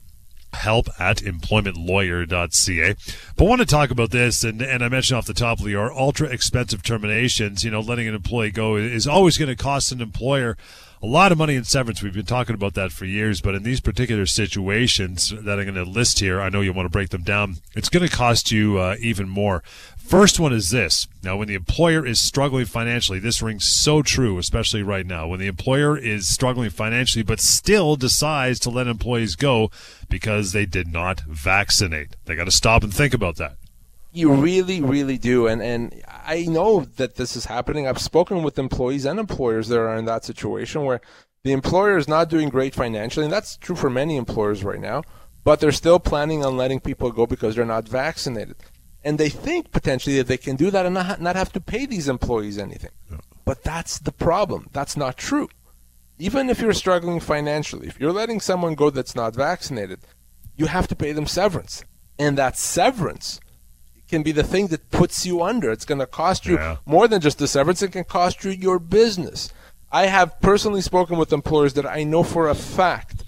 help 0.56 0.88
at 1.00 1.18
employmentlawyer.ca. 1.18 2.96
But 3.36 3.44
I 3.44 3.48
want 3.48 3.62
to 3.62 3.66
talk 3.66 3.92
about 3.92 4.12
this, 4.12 4.44
and, 4.44 4.62
and 4.62 4.84
I 4.84 4.90
mentioned 4.90 5.18
off 5.18 5.26
the 5.26 5.34
top 5.34 5.60
of 5.60 5.66
the 5.66 5.76
our 5.76 5.92
ultra 5.92 6.28
expensive 6.28 6.84
terminations. 6.84 7.64
You 7.64 7.72
know, 7.72 7.80
letting 7.80 8.08
an 8.08 8.16
employee 8.16 8.52
go 8.52 8.76
is 8.76 9.08
always 9.08 9.38
going 9.38 9.50
to 9.50 9.56
cost 9.56 9.92
an 9.92 10.02
employer 10.02 10.58
a 11.04 11.06
lot 11.06 11.34
of 11.34 11.38
money 11.38 11.56
in 11.56 11.66
severance. 11.66 12.02
We've 12.02 12.14
been 12.14 12.26
talking 12.26 12.56
about 12.56 12.76
that 12.76 12.94
for 12.94 13.04
years, 13.04 13.42
but 13.42 13.56
in 13.56 13.64
these 13.64 13.82
particular 13.82 14.26
situations 14.26 15.34
that 15.38 15.60
I'm 15.60 15.66
going 15.66 15.74
to 15.76 15.84
list 15.84 16.20
here, 16.20 16.40
I 16.40 16.48
know 16.48 16.62
you 16.62 16.72
want 16.72 16.86
to 16.86 16.92
break 16.92 17.10
them 17.10 17.24
down. 17.24 17.58
It's 17.76 17.90
going 17.90 18.08
to 18.08 18.16
cost 18.16 18.54
you 18.54 18.80
uh, 18.80 18.96
even 19.02 19.28
more. 19.28 19.64
First 19.98 20.40
one 20.40 20.54
is 20.54 20.70
this. 20.70 21.10
Now, 21.22 21.36
when 21.36 21.50
the 21.50 21.56
employer 21.56 22.06
is 22.06 22.22
struggling 22.22 22.66
financially, 22.66 23.20
this 23.20 23.42
rings 23.42 23.66
so 23.66 24.02
true, 24.02 24.38
especially 24.38 24.82
right 24.82 25.06
now. 25.06 25.28
When 25.28 25.42
the 25.42 25.48
employer 25.48 25.98
is 25.98 26.26
struggling 26.28 26.70
financially, 26.70 27.24
but 27.24 27.42
still 27.42 27.98
decides 27.98 28.60
to 28.62 28.70
let 28.70 28.88
employees 28.88 29.36
go 29.36 29.72
because 30.10 30.54
they 30.54 30.66
did 30.66 30.88
not 30.88 31.20
vaccinate, 31.28 32.16
they 32.26 32.36
got 32.36 32.46
to 32.46 32.52
stop 32.52 32.82
and 32.82 32.94
think 32.94 33.14
about 33.14 33.36
that. 33.36 33.58
You 34.14 34.32
really, 34.32 34.80
really 34.80 35.18
do, 35.18 35.48
and 35.48 35.62
and 35.62 36.02
I 36.26 36.44
know 36.44 36.82
that 36.98 37.16
this 37.16 37.36
is 37.36 37.46
happening. 37.46 37.88
I've 37.88 38.00
spoken 38.00 38.44
with 38.44 38.60
employees 38.60 39.06
and 39.06 39.20
employers 39.20 39.68
that 39.68 39.80
are 39.80 39.96
in 39.96 40.06
that 40.06 40.26
situation 40.26 40.84
where 40.84 41.02
the 41.44 41.52
employer 41.52 41.98
is 41.98 42.08
not 42.08 42.30
doing 42.30 42.50
great 42.50 42.74
financially, 42.74 43.26
and 43.26 43.34
that's 43.34 43.58
true 43.58 43.76
for 43.76 43.90
many 43.90 44.16
employers 44.16 44.64
right 44.64 44.80
now. 44.80 45.04
But 45.44 45.60
they're 45.60 45.74
still 45.74 46.00
planning 46.00 46.44
on 46.44 46.56
letting 46.56 46.80
people 46.80 47.12
go 47.12 47.28
because 47.28 47.56
they're 47.56 47.66
not 47.66 47.88
vaccinated, 47.88 48.56
and 49.04 49.18
they 49.18 49.28
think 49.28 49.72
potentially 49.72 50.18
that 50.18 50.28
they 50.28 50.38
can 50.38 50.56
do 50.56 50.72
that 50.72 50.86
and 50.86 50.94
not 50.94 51.20
not 51.22 51.36
have 51.36 51.52
to 51.54 51.60
pay 51.60 51.86
these 51.86 52.08
employees 52.08 52.58
anything. 52.58 52.92
Yeah. 53.12 53.18
But 53.44 53.64
that's 53.64 54.00
the 54.00 54.14
problem. 54.14 54.70
That's 54.72 54.96
not 54.96 55.18
true. 55.18 55.50
Even 56.18 56.50
if 56.50 56.62
you're 56.62 56.74
struggling 56.74 57.20
financially, 57.20 57.88
if 57.88 58.00
you're 58.00 58.14
letting 58.14 58.40
someone 58.40 58.76
go 58.76 58.90
that's 58.90 59.16
not 59.16 59.36
vaccinated, 59.36 60.00
you 60.56 60.68
have 60.68 60.88
to 60.88 60.96
pay 60.96 61.12
them 61.12 61.28
severance, 61.28 61.84
and 62.18 62.38
that 62.38 62.58
severance 62.58 63.42
can 64.10 64.24
be 64.24 64.32
the 64.32 64.44
thing 64.44 64.68
that 64.68 64.92
puts 64.92 65.26
you 65.26 65.42
under. 65.42 65.72
It's 65.72 65.86
going 65.86 66.00
to 66.00 66.06
cost 66.06 66.46
you 66.46 66.56
yeah. 66.56 66.78
more 66.86 67.08
than 67.08 67.22
just 67.22 67.40
the 67.40 67.48
severance. 67.48 67.82
It 67.82 67.92
can 67.92 68.04
cost 68.04 68.44
you 68.44 68.52
your 68.52 68.80
business. 68.80 69.52
I 69.92 70.08
have 70.08 70.40
personally 70.42 70.82
spoken 70.82 71.18
with 71.18 71.32
employers 71.32 71.74
that 71.74 71.86
I 71.86 72.04
know 72.04 72.24
for 72.24 72.50
a 72.50 72.56
fact 72.56 73.24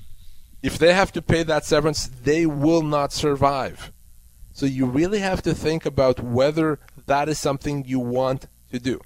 if 0.66 0.80
they 0.80 0.96
have 0.96 1.12
to 1.12 1.22
pay 1.22 1.44
that 1.44 1.64
severance, 1.64 2.08
they 2.08 2.48
will 2.48 2.82
not 2.82 3.14
survive. 3.14 3.92
So 4.52 4.66
you 4.66 4.88
really 4.88 5.20
have 5.20 5.44
to 5.44 5.54
think 5.54 5.86
about 5.86 6.20
whether 6.22 6.80
that 7.06 7.30
is 7.30 7.38
something 7.38 7.86
you 7.86 8.00
want 8.00 8.48
to 8.72 8.80
do. 8.80 9.00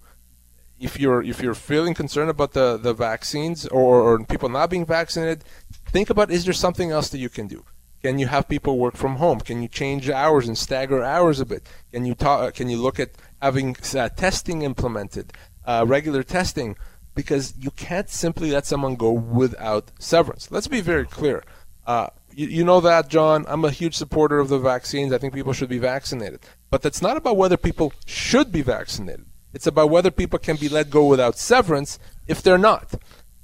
If 0.80 0.98
you're 0.98 1.22
if 1.22 1.42
you're 1.42 1.54
feeling 1.54 1.94
concerned 1.94 2.30
about 2.30 2.54
the, 2.54 2.78
the 2.78 2.94
vaccines 2.94 3.66
or, 3.68 4.00
or 4.00 4.24
people 4.24 4.48
not 4.48 4.70
being 4.70 4.86
vaccinated, 4.86 5.44
think 5.92 6.10
about 6.10 6.32
is 6.32 6.46
there 6.46 6.54
something 6.54 6.92
else 6.92 7.10
that 7.10 7.18
you 7.18 7.28
can 7.28 7.48
do? 7.48 7.66
Can 8.02 8.18
you 8.18 8.28
have 8.28 8.48
people 8.48 8.78
work 8.78 8.96
from 8.96 9.18
home? 9.18 9.40
Can 9.42 9.62
you 9.62 9.68
change 9.68 10.10
hours 10.10 10.48
and 10.48 10.58
stagger 10.58 11.04
hours 11.04 11.40
a 11.40 11.46
bit? 11.46 11.68
Can 11.92 12.06
you 12.06 12.16
talk, 12.16 12.54
Can 12.54 12.70
you 12.70 12.78
look 12.78 13.00
at 13.00 13.12
having 13.42 13.76
uh, 13.96 14.10
testing 14.10 14.62
implemented, 14.62 15.34
uh, 15.66 15.84
regular 15.88 16.24
testing? 16.24 16.78
Because 17.14 17.54
you 17.58 17.72
can't 17.72 18.10
simply 18.10 18.52
let 18.52 18.66
someone 18.66 18.96
go 18.96 19.12
without 19.12 19.92
severance. 20.00 20.50
Let's 20.50 20.68
be 20.68 20.80
very 20.80 21.06
clear. 21.06 21.44
Uh, 21.86 22.08
you, 22.32 22.48
you 22.48 22.64
know 22.64 22.80
that, 22.80 23.10
John. 23.10 23.46
I'm 23.50 23.66
a 23.66 23.72
huge 23.72 23.96
supporter 23.96 24.40
of 24.40 24.48
the 24.48 24.60
vaccines. 24.60 25.12
I 25.12 25.18
think 25.18 25.34
people 25.34 25.52
should 25.52 25.70
be 25.70 25.80
vaccinated. 25.80 26.40
But 26.70 26.82
that's 26.82 27.02
not 27.02 27.18
about 27.18 27.36
whether 27.36 27.58
people 27.58 27.92
should 28.06 28.52
be 28.52 28.62
vaccinated. 28.62 29.26
It's 29.54 29.68
about 29.68 29.90
whether 29.90 30.12
people 30.12 30.40
can 30.40 30.56
be 30.56 30.70
let 30.70 30.90
go 30.90 31.06
without 31.06 31.38
severance 31.38 32.00
if 32.28 32.42
they're 32.42 32.58
not. 32.58 32.94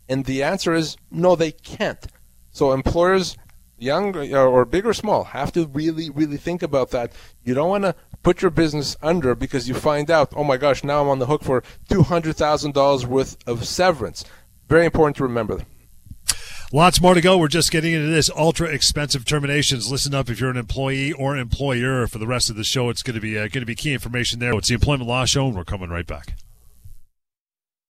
And 0.07 0.25
the 0.25 0.43
answer 0.43 0.73
is 0.73 0.95
no, 1.11 1.35
they 1.35 1.51
can't. 1.51 2.05
So 2.51 2.71
employers 2.71 3.35
young 3.77 4.15
or 4.33 4.65
big 4.65 4.85
or 4.85 4.93
small, 4.93 5.25
have 5.25 5.51
to 5.53 5.67
really, 5.67 6.09
really 6.09 6.37
think 6.37 6.63
about 6.63 6.91
that. 6.91 7.11
You 7.43 7.53
don't 7.53 7.69
want 7.69 7.83
to 7.83 7.95
put 8.23 8.41
your 8.41 8.51
business 8.51 8.97
under 9.01 9.35
because 9.35 9.67
you 9.69 9.75
find 9.75 10.09
out, 10.09 10.33
oh 10.35 10.43
my 10.43 10.57
gosh, 10.57 10.83
now 10.83 11.01
I'm 11.01 11.09
on 11.09 11.19
the 11.19 11.27
hook 11.27 11.43
for 11.43 11.61
$200,000 11.89 13.05
worth 13.05 13.37
of 13.47 13.67
severance. 13.67 14.25
Very 14.67 14.85
important 14.85 15.17
to 15.17 15.23
remember. 15.23 15.61
Lots 16.73 16.99
more 16.99 17.13
to 17.13 17.21
go. 17.21 17.37
We're 17.37 17.47
just 17.47 17.71
getting 17.71 17.93
into 17.93 18.07
this 18.07 18.29
ultra 18.35 18.67
expensive 18.67 19.23
terminations. 19.23 19.91
Listen 19.91 20.15
up 20.15 20.29
if 20.29 20.39
you're 20.39 20.49
an 20.49 20.57
employee 20.57 21.13
or 21.13 21.37
employer. 21.37 22.07
For 22.07 22.17
the 22.17 22.27
rest 22.27 22.49
of 22.49 22.55
the 22.55 22.63
show, 22.63 22.89
it's 22.89 23.03
going 23.03 23.13
to 23.13 23.21
be 23.21 23.37
uh, 23.37 23.43
going 23.43 23.61
to 23.61 23.65
be 23.65 23.75
key 23.75 23.93
information 23.93 24.39
there. 24.39 24.53
It's 24.55 24.69
the 24.69 24.73
Employment 24.73 25.07
Law 25.07 25.25
Show, 25.25 25.45
and 25.45 25.55
we're 25.55 25.63
coming 25.63 25.89
right 25.89 26.07
back. 26.07 26.33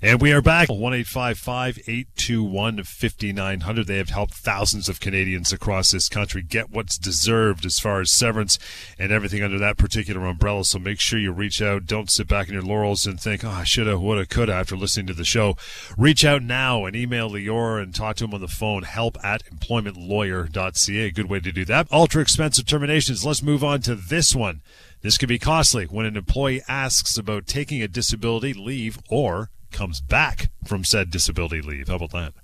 And 0.00 0.20
we 0.20 0.30
are 0.30 0.40
back. 0.40 0.68
1 0.68 0.94
821 0.94 2.84
5900. 2.84 3.86
They 3.88 3.96
have 3.96 4.10
helped 4.10 4.34
thousands 4.34 4.88
of 4.88 5.00
Canadians 5.00 5.52
across 5.52 5.90
this 5.90 6.08
country 6.08 6.40
get 6.40 6.70
what's 6.70 6.96
deserved 6.96 7.66
as 7.66 7.80
far 7.80 8.00
as 8.00 8.12
severance 8.12 8.60
and 8.96 9.10
everything 9.10 9.42
under 9.42 9.58
that 9.58 9.76
particular 9.76 10.24
umbrella. 10.24 10.64
So 10.64 10.78
make 10.78 11.00
sure 11.00 11.18
you 11.18 11.32
reach 11.32 11.60
out. 11.60 11.86
Don't 11.86 12.12
sit 12.12 12.28
back 12.28 12.46
in 12.46 12.54
your 12.54 12.62
laurels 12.62 13.06
and 13.06 13.18
think, 13.18 13.44
oh, 13.44 13.50
I 13.50 13.64
should 13.64 13.88
have, 13.88 14.00
would 14.00 14.18
have, 14.18 14.28
could 14.28 14.48
have 14.48 14.58
after 14.58 14.76
listening 14.76 15.08
to 15.08 15.14
the 15.14 15.24
show. 15.24 15.56
Reach 15.96 16.24
out 16.24 16.44
now 16.44 16.84
and 16.84 16.94
email 16.94 17.28
Lior 17.28 17.82
and 17.82 17.92
talk 17.92 18.14
to 18.16 18.24
him 18.24 18.34
on 18.34 18.40
the 18.40 18.46
phone. 18.46 18.84
Help 18.84 19.18
at 19.24 19.42
employmentlawyer.ca. 19.46 21.10
Good 21.10 21.28
way 21.28 21.40
to 21.40 21.50
do 21.50 21.64
that. 21.64 21.90
Ultra 21.90 22.22
expensive 22.22 22.66
terminations. 22.66 23.26
Let's 23.26 23.42
move 23.42 23.64
on 23.64 23.80
to 23.80 23.96
this 23.96 24.32
one. 24.32 24.62
This 25.02 25.18
could 25.18 25.28
be 25.28 25.40
costly 25.40 25.86
when 25.86 26.06
an 26.06 26.16
employee 26.16 26.62
asks 26.68 27.18
about 27.18 27.48
taking 27.48 27.82
a 27.82 27.88
disability 27.88 28.52
leave 28.52 29.00
or 29.10 29.50
comes 29.70 30.00
back 30.00 30.50
from 30.64 30.84
said 30.84 31.10
disability 31.10 31.62
leave. 31.62 31.88
How 31.88 31.96
about 31.96 32.12
that? 32.12 32.34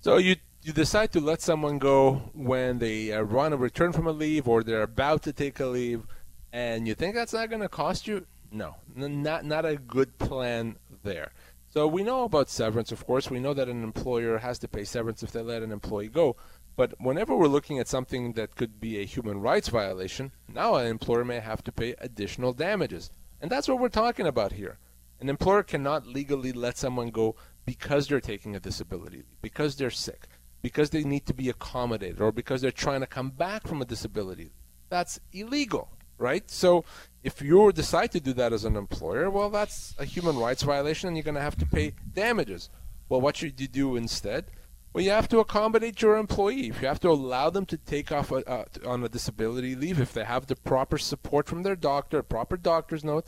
So 0.00 0.16
you 0.16 0.36
you 0.62 0.72
decide 0.72 1.12
to 1.12 1.20
let 1.20 1.40
someone 1.40 1.78
go 1.78 2.30
when 2.34 2.78
they 2.78 3.12
uh, 3.12 3.24
want 3.24 3.52
to 3.52 3.56
return 3.56 3.92
from 3.92 4.06
a 4.06 4.12
leave 4.12 4.46
or 4.46 4.62
they're 4.62 4.82
about 4.82 5.22
to 5.22 5.32
take 5.32 5.58
a 5.60 5.66
leave, 5.66 6.06
and 6.52 6.86
you 6.86 6.94
think 6.94 7.14
that's 7.14 7.32
not 7.32 7.48
going 7.48 7.62
to 7.62 7.68
cost 7.68 8.06
you? 8.06 8.26
No, 8.52 8.76
not 8.94 9.44
not 9.44 9.64
a 9.64 9.76
good 9.76 10.18
plan 10.18 10.76
there. 11.02 11.32
So 11.68 11.86
we 11.86 12.02
know 12.02 12.24
about 12.24 12.50
severance, 12.50 12.90
of 12.90 13.06
course. 13.06 13.30
We 13.30 13.38
know 13.38 13.54
that 13.54 13.68
an 13.68 13.84
employer 13.84 14.38
has 14.38 14.58
to 14.58 14.68
pay 14.68 14.82
severance 14.84 15.22
if 15.22 15.30
they 15.30 15.40
let 15.40 15.62
an 15.62 15.70
employee 15.70 16.08
go. 16.08 16.36
But 16.76 16.94
whenever 16.98 17.36
we're 17.36 17.46
looking 17.46 17.78
at 17.78 17.86
something 17.86 18.32
that 18.32 18.56
could 18.56 18.80
be 18.80 18.98
a 18.98 19.04
human 19.04 19.40
rights 19.40 19.68
violation, 19.68 20.32
now 20.52 20.74
an 20.74 20.86
employer 20.86 21.24
may 21.24 21.38
have 21.38 21.62
to 21.64 21.72
pay 21.72 21.94
additional 21.98 22.52
damages. 22.52 23.10
And 23.40 23.50
that's 23.50 23.68
what 23.68 23.78
we're 23.78 23.88
talking 23.88 24.26
about 24.26 24.52
here. 24.52 24.78
An 25.20 25.28
employer 25.28 25.62
cannot 25.62 26.06
legally 26.06 26.52
let 26.52 26.78
someone 26.78 27.10
go 27.10 27.36
because 27.66 28.08
they're 28.08 28.20
taking 28.20 28.56
a 28.56 28.60
disability, 28.60 29.18
leave, 29.18 29.26
because 29.42 29.76
they're 29.76 29.90
sick, 29.90 30.26
because 30.62 30.90
they 30.90 31.04
need 31.04 31.26
to 31.26 31.34
be 31.34 31.48
accommodated, 31.48 32.20
or 32.20 32.32
because 32.32 32.62
they're 32.62 32.70
trying 32.70 33.00
to 33.00 33.06
come 33.06 33.30
back 33.30 33.66
from 33.66 33.82
a 33.82 33.84
disability. 33.84 34.50
That's 34.88 35.20
illegal, 35.32 35.90
right? 36.18 36.50
So 36.50 36.84
if 37.22 37.42
you 37.42 37.70
decide 37.72 38.12
to 38.12 38.20
do 38.20 38.32
that 38.32 38.52
as 38.52 38.64
an 38.64 38.76
employer, 38.76 39.30
well, 39.30 39.50
that's 39.50 39.94
a 39.98 40.04
human 40.04 40.36
rights 40.36 40.62
violation 40.62 41.08
and 41.08 41.16
you're 41.16 41.24
going 41.24 41.34
to 41.34 41.40
have 41.40 41.56
to 41.58 41.66
pay 41.66 41.92
damages. 42.12 42.70
Well, 43.08 43.20
what 43.20 43.36
should 43.36 43.60
you 43.60 43.68
do 43.68 43.96
instead? 43.96 44.46
Well, 44.92 45.04
you 45.04 45.10
have 45.10 45.28
to 45.28 45.38
accommodate 45.38 46.02
your 46.02 46.16
employee. 46.16 46.68
If 46.68 46.82
you 46.82 46.88
have 46.88 46.98
to 47.00 47.10
allow 47.10 47.48
them 47.48 47.64
to 47.66 47.76
take 47.76 48.10
off 48.10 48.32
a, 48.32 48.48
uh, 48.50 48.64
on 48.84 49.04
a 49.04 49.08
disability 49.08 49.76
leave, 49.76 50.00
if 50.00 50.12
they 50.12 50.24
have 50.24 50.46
the 50.46 50.56
proper 50.56 50.98
support 50.98 51.46
from 51.46 51.62
their 51.62 51.76
doctor, 51.76 52.22
proper 52.24 52.56
doctor's 52.56 53.04
note, 53.04 53.26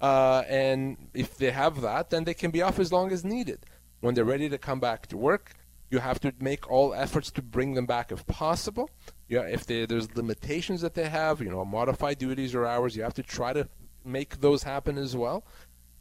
uh, 0.00 0.42
and 0.48 1.08
if 1.14 1.36
they 1.36 1.50
have 1.50 1.80
that, 1.80 2.10
then 2.10 2.24
they 2.24 2.34
can 2.34 2.50
be 2.50 2.62
off 2.62 2.78
as 2.78 2.92
long 2.92 3.12
as 3.12 3.24
needed. 3.24 3.60
When 4.00 4.14
they're 4.14 4.24
ready 4.24 4.48
to 4.48 4.58
come 4.58 4.80
back 4.80 5.06
to 5.08 5.16
work, 5.16 5.54
you 5.90 5.98
have 5.98 6.20
to 6.20 6.32
make 6.40 6.70
all 6.70 6.92
efforts 6.92 7.30
to 7.32 7.42
bring 7.42 7.74
them 7.74 7.86
back 7.86 8.12
if 8.12 8.26
possible. 8.26 8.90
Yeah, 9.28 9.42
if 9.42 9.64
they, 9.64 9.86
there's 9.86 10.14
limitations 10.16 10.80
that 10.82 10.94
they 10.94 11.08
have, 11.08 11.40
you 11.40 11.50
know, 11.50 11.64
modified 11.64 12.18
duties 12.18 12.54
or 12.54 12.66
hours, 12.66 12.96
you 12.96 13.02
have 13.02 13.14
to 13.14 13.22
try 13.22 13.52
to 13.52 13.68
make 14.04 14.40
those 14.40 14.62
happen 14.64 14.98
as 14.98 15.16
well. 15.16 15.44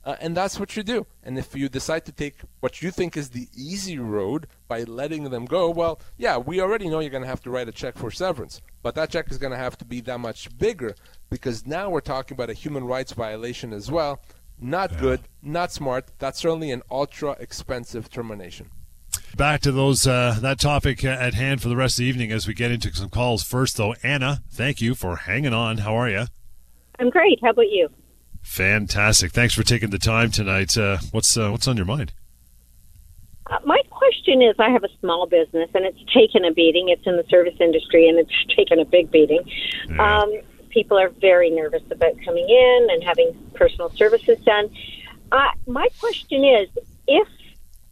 Uh, 0.05 0.15
and 0.19 0.35
that's 0.35 0.59
what 0.59 0.75
you 0.75 0.83
do. 0.83 1.05
And 1.23 1.37
if 1.37 1.55
you 1.55 1.69
decide 1.69 2.05
to 2.05 2.11
take 2.11 2.35
what 2.59 2.81
you 2.81 2.91
think 2.91 3.15
is 3.15 3.29
the 3.29 3.47
easy 3.55 3.97
road 3.97 4.47
by 4.67 4.83
letting 4.83 5.29
them 5.29 5.45
go, 5.45 5.69
well, 5.69 6.01
yeah, 6.17 6.37
we 6.37 6.59
already 6.59 6.89
know 6.89 6.99
you're 6.99 7.09
going 7.09 7.23
to 7.23 7.29
have 7.29 7.41
to 7.43 7.49
write 7.49 7.69
a 7.69 7.71
check 7.71 7.97
for 7.97 8.11
severance. 8.11 8.61
But 8.81 8.95
that 8.95 9.11
check 9.11 9.31
is 9.31 9.37
going 9.37 9.51
to 9.51 9.57
have 9.57 9.77
to 9.77 9.85
be 9.85 10.01
that 10.01 10.19
much 10.19 10.55
bigger 10.57 10.95
because 11.29 11.65
now 11.65 11.89
we're 11.89 12.01
talking 12.01 12.35
about 12.35 12.49
a 12.49 12.53
human 12.53 12.83
rights 12.83 13.13
violation 13.13 13.71
as 13.71 13.89
well. 13.89 14.21
Not 14.59 14.91
yeah. 14.91 14.99
good, 14.99 15.21
not 15.41 15.71
smart. 15.71 16.11
That's 16.19 16.39
certainly 16.39 16.71
an 16.71 16.83
ultra 16.91 17.31
expensive 17.39 18.09
termination. 18.09 18.69
Back 19.35 19.61
to 19.61 19.71
those 19.71 20.05
uh, 20.05 20.37
that 20.41 20.59
topic 20.59 21.03
at 21.03 21.33
hand 21.33 21.61
for 21.61 21.69
the 21.69 21.75
rest 21.75 21.95
of 21.95 22.03
the 22.03 22.09
evening 22.09 22.31
as 22.31 22.47
we 22.47 22.53
get 22.53 22.71
into 22.71 22.93
some 22.93 23.09
calls. 23.09 23.41
First, 23.41 23.77
though, 23.77 23.95
Anna, 24.03 24.43
thank 24.51 24.79
you 24.79 24.93
for 24.93 25.15
hanging 25.15 25.53
on. 25.53 25.79
How 25.79 25.95
are 25.95 26.09
you? 26.09 26.25
I'm 26.99 27.09
great. 27.09 27.39
How 27.41 27.49
about 27.49 27.69
you? 27.69 27.89
Fantastic. 28.43 29.31
Thanks 29.31 29.53
for 29.53 29.63
taking 29.63 29.89
the 29.89 29.97
time 29.97 30.29
tonight. 30.29 30.77
Uh, 30.77 30.97
what's 31.11 31.35
uh, 31.35 31.49
what's 31.49 31.67
on 31.67 31.77
your 31.77 31.85
mind? 31.85 32.13
Uh, 33.49 33.57
my 33.65 33.81
question 33.89 34.41
is 34.41 34.55
I 34.59 34.69
have 34.69 34.83
a 34.83 34.89
small 34.99 35.25
business 35.25 35.69
and 35.73 35.85
it's 35.85 35.99
taken 36.13 36.45
a 36.45 36.51
beating. 36.51 36.89
It's 36.89 37.05
in 37.05 37.17
the 37.17 37.25
service 37.29 37.55
industry 37.59 38.07
and 38.07 38.19
it's 38.19 38.31
taken 38.55 38.79
a 38.79 38.85
big 38.85 39.11
beating. 39.11 39.41
Yeah. 39.89 40.21
Um, 40.21 40.33
people 40.69 40.97
are 40.99 41.09
very 41.09 41.49
nervous 41.49 41.83
about 41.91 42.13
coming 42.25 42.47
in 42.49 42.87
and 42.91 43.03
having 43.03 43.33
personal 43.53 43.89
services 43.91 44.37
done. 44.45 44.69
Uh, 45.31 45.49
my 45.67 45.87
question 45.99 46.43
is 46.43 46.67
if 47.07 47.27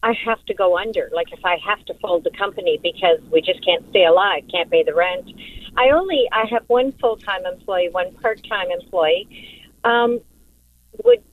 I 0.04 0.14
have 0.26 0.44
to 0.46 0.54
go 0.54 0.78
under, 0.78 1.10
like 1.14 1.32
if 1.32 1.46
I 1.46 1.58
have 1.66 1.84
to 1.86 1.94
fold 1.96 2.24
the 2.24 2.32
company 2.32 2.80
because 2.82 3.20
we 3.32 3.42
just 3.42 3.64
can't 3.64 3.88
stay 3.90 4.06
alive, 4.06 4.44
can't 4.52 4.70
pay 4.70 4.84
the 4.84 4.96
rent. 4.96 5.30
I 5.78 5.90
only 5.90 6.28
I 6.32 6.46
have 6.50 6.64
one 6.68 6.92
full 6.94 7.18
time 7.18 7.46
employee, 7.46 7.90
one 7.92 8.14
part 8.16 8.42
time 8.48 8.72
employee. 8.72 9.28
Um, 9.84 10.20
would 11.04 11.24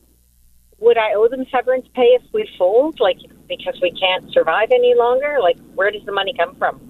would 0.78 0.96
I 0.96 1.14
owe 1.14 1.28
them 1.28 1.44
severance 1.50 1.86
pay 1.94 2.16
if 2.20 2.22
we 2.32 2.48
fold, 2.56 3.00
like 3.00 3.18
because 3.48 3.78
we 3.82 3.90
can't 3.92 4.32
survive 4.32 4.68
any 4.70 4.94
longer? 4.96 5.38
Like, 5.40 5.58
where 5.74 5.90
does 5.90 6.04
the 6.04 6.12
money 6.12 6.34
come 6.36 6.54
from? 6.56 6.80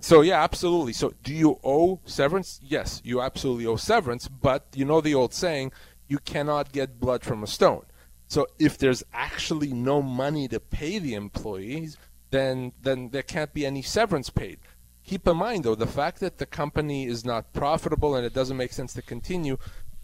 So 0.00 0.20
yeah, 0.20 0.42
absolutely. 0.42 0.92
So 0.92 1.12
do 1.22 1.34
you 1.34 1.58
owe 1.64 2.00
severance? 2.04 2.60
Yes, 2.62 3.00
you 3.04 3.20
absolutely 3.20 3.66
owe 3.66 3.76
severance, 3.76 4.28
but 4.28 4.66
you 4.74 4.84
know 4.84 5.00
the 5.00 5.14
old 5.14 5.34
saying, 5.34 5.72
you 6.08 6.18
cannot 6.18 6.72
get 6.72 7.00
blood 7.00 7.22
from 7.22 7.42
a 7.42 7.46
stone. 7.46 7.84
So 8.28 8.46
if 8.58 8.78
there's 8.78 9.04
actually 9.12 9.72
no 9.72 10.02
money 10.02 10.48
to 10.48 10.60
pay 10.60 10.98
the 10.98 11.14
employees, 11.14 11.96
then 12.30 12.72
then 12.82 13.10
there 13.10 13.22
can't 13.22 13.52
be 13.52 13.66
any 13.66 13.82
severance 13.82 14.30
paid. 14.30 14.58
Keep 15.04 15.28
in 15.28 15.36
mind 15.36 15.64
though, 15.64 15.76
the 15.76 15.86
fact 15.86 16.20
that 16.20 16.38
the 16.38 16.46
company 16.46 17.06
is 17.06 17.24
not 17.24 17.52
profitable 17.52 18.16
and 18.16 18.26
it 18.26 18.34
doesn't 18.34 18.56
make 18.56 18.72
sense 18.72 18.92
to 18.94 19.02
continue 19.02 19.56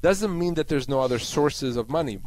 doesn't 0.02 0.36
mean 0.36 0.54
that 0.54 0.68
there's 0.68 0.88
no 0.88 1.00
other 1.00 1.18
sources 1.18 1.76
of 1.76 1.88
money. 1.88 2.20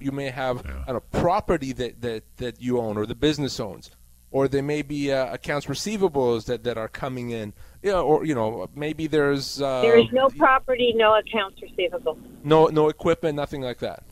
You 0.00 0.12
may 0.12 0.28
have 0.28 0.62
yeah. 0.64 0.96
a 0.96 1.00
property 1.00 1.72
that, 1.72 2.02
that, 2.02 2.24
that 2.36 2.60
you 2.60 2.78
own 2.78 2.96
or 2.98 3.06
the 3.06 3.14
business 3.14 3.58
owns, 3.58 3.90
or 4.30 4.48
there 4.48 4.62
may 4.62 4.82
be 4.82 5.10
uh, 5.10 5.32
accounts 5.32 5.66
receivables 5.66 6.44
that, 6.44 6.62
that 6.64 6.76
are 6.76 6.88
coming 6.88 7.30
in. 7.30 7.54
Yeah, 7.82 8.00
or 8.00 8.24
you 8.24 8.34
know 8.34 8.68
maybe 8.74 9.06
there's 9.06 9.60
uh, 9.62 9.80
there 9.80 9.98
is 9.98 10.12
no 10.12 10.28
property, 10.28 10.92
no 10.94 11.16
accounts 11.16 11.60
receivable, 11.62 12.18
no 12.44 12.66
no 12.66 12.88
equipment, 12.88 13.34
nothing 13.34 13.62
like 13.62 13.78
that. 13.78 14.02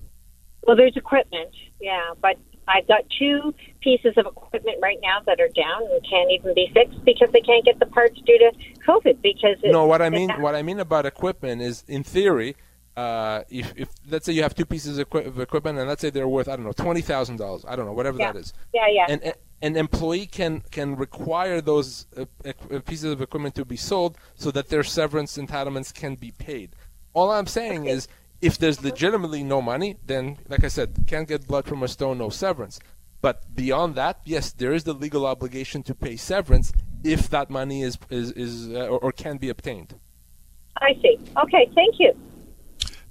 Well, 0.67 0.77
there's 0.77 0.97
equipment, 0.97 1.51
yeah, 1.81 2.15
but 2.23 2.37
I've 2.67 2.89
got 2.89 3.05
two 3.19 3.53
pieces 3.81 4.15
of 4.17 4.27
equipment 4.27 4.79
right 4.81 4.99
now 5.03 5.19
that 5.27 5.41
are 5.41 5.49
down 5.49 5.83
and 5.83 6.01
can't 6.09 6.31
even 6.31 6.55
be 6.55 6.71
fixed 6.73 7.05
because 7.05 7.29
they 7.33 7.41
can't 7.41 7.65
get 7.65 7.79
the 7.79 7.87
parts 7.87 8.19
due 8.25 8.39
to 8.39 8.53
COVID. 8.87 9.21
Because 9.21 9.57
no, 9.65 9.85
what 9.85 10.01
I 10.01 10.09
mean, 10.09 10.31
what 10.41 10.55
I 10.55 10.63
mean 10.63 10.81
about 10.81 11.05
equipment 11.05 11.61
is, 11.61 11.85
in 11.87 12.03
theory, 12.03 12.57
uh, 12.97 13.43
if, 13.51 13.73
if 13.77 13.89
let's 14.09 14.25
say 14.25 14.33
you 14.33 14.43
have 14.43 14.55
two 14.55 14.65
pieces 14.65 14.99
of, 14.99 15.07
equi- 15.09 15.25
of, 15.25 15.41
equipment 15.41 15.79
and 15.79 15.89
let's 15.89 16.01
say 16.01 16.11
they're 16.11 16.29
worth 16.29 16.49
I 16.49 16.57
don't 16.57 16.65
know 16.65 16.73
twenty 16.73 17.01
thousand 17.01 17.39
dollars 17.39 17.65
I 17.67 17.75
don't 17.75 17.87
know 17.87 17.93
whatever 17.93 18.19
yeah. 18.19 18.33
that 18.33 18.39
is 18.39 18.53
yeah 18.73 18.87
yeah 18.89 19.07
and, 19.09 19.23
and 19.23 19.35
an 19.65 19.77
employee 19.77 20.27
can 20.27 20.63
can 20.71 20.95
require 20.95 21.61
those 21.61 22.07
uh, 22.17 22.27
uh, 22.45 22.81
pieces 22.81 23.11
of 23.11 23.23
equipment 23.23 23.55
to 23.55 23.65
be 23.65 23.77
sold 23.77 24.19
so 24.35 24.51
that 24.51 24.69
their 24.69 24.83
severance 24.85 25.39
entitlements 25.39 25.93
can 25.93 26.17
be 26.17 26.33
paid. 26.33 26.77
All 27.15 27.31
I'm 27.31 27.47
saying 27.47 27.87
is 27.87 28.07
if 28.43 28.59
there's 28.59 28.85
legitimately 28.85 29.43
no 29.43 29.63
money, 29.63 29.97
then 30.05 30.39
like 30.49 30.65
I 30.65 30.69
said, 30.69 31.07
can't 31.07 31.27
get 31.27 31.49
blood 31.49 31.65
from 31.65 31.83
a 31.83 31.89
stone, 31.89 32.19
no 32.19 32.29
severance. 32.29 32.79
But 33.23 33.55
beyond 33.57 33.95
that, 33.95 34.21
yes, 34.27 34.53
there 34.53 34.75
is 34.75 34.85
the 34.85 34.93
legal 34.93 35.25
obligation 35.25 35.83
to 35.85 35.95
pay 35.95 36.17
severance 36.17 36.71
if 37.03 37.31
that 37.31 37.49
money 37.49 37.83
is 37.83 37.97
is, 38.11 38.33
is 38.33 38.69
uh, 38.69 38.87
or, 38.87 38.99
or 38.99 39.13
can 39.13 39.39
be 39.39 39.49
obtained. 39.49 39.99
I 40.77 40.93
see. 41.01 41.19
Okay, 41.39 41.71
thank 41.75 41.95
you. 41.99 42.13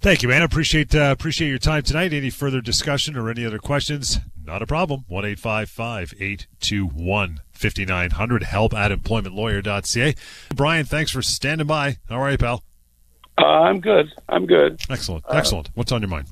Thank 0.03 0.21
you, 0.21 0.27
man. 0.27 0.41
Appreciate 0.41 0.93
uh, 0.93 1.11
appreciate 1.17 1.47
your 1.47 1.57
time 1.57 1.81
tonight. 1.81 2.11
Any 2.11 2.29
further 2.29 2.59
discussion 2.59 3.15
or 3.15 3.29
any 3.29 3.45
other 3.45 3.57
questions? 3.57 4.19
Not 4.43 4.61
a 4.61 4.67
problem. 4.67 5.05
One 5.07 5.23
eight 5.23 5.39
five 5.39 5.69
five 5.69 6.13
eight 6.19 6.45
two 6.59 6.87
one 6.87 7.39
fifty 7.53 7.85
nine 7.85 8.09
hundred. 8.09 8.43
Help 8.43 8.73
at 8.73 8.91
employmentlawyer.ca. 8.91 10.13
Brian, 10.53 10.85
thanks 10.85 11.09
for 11.09 11.21
standing 11.21 11.67
by. 11.67 11.99
How 12.09 12.17
are 12.17 12.31
you, 12.31 12.37
pal? 12.37 12.65
Uh, 13.37 13.45
I'm 13.45 13.79
good. 13.79 14.11
I'm 14.27 14.45
good. 14.45 14.81
Excellent. 14.89 15.23
Excellent. 15.29 15.67
Uh, 15.67 15.71
What's 15.75 15.93
on 15.93 16.01
your 16.01 16.09
mind? 16.09 16.27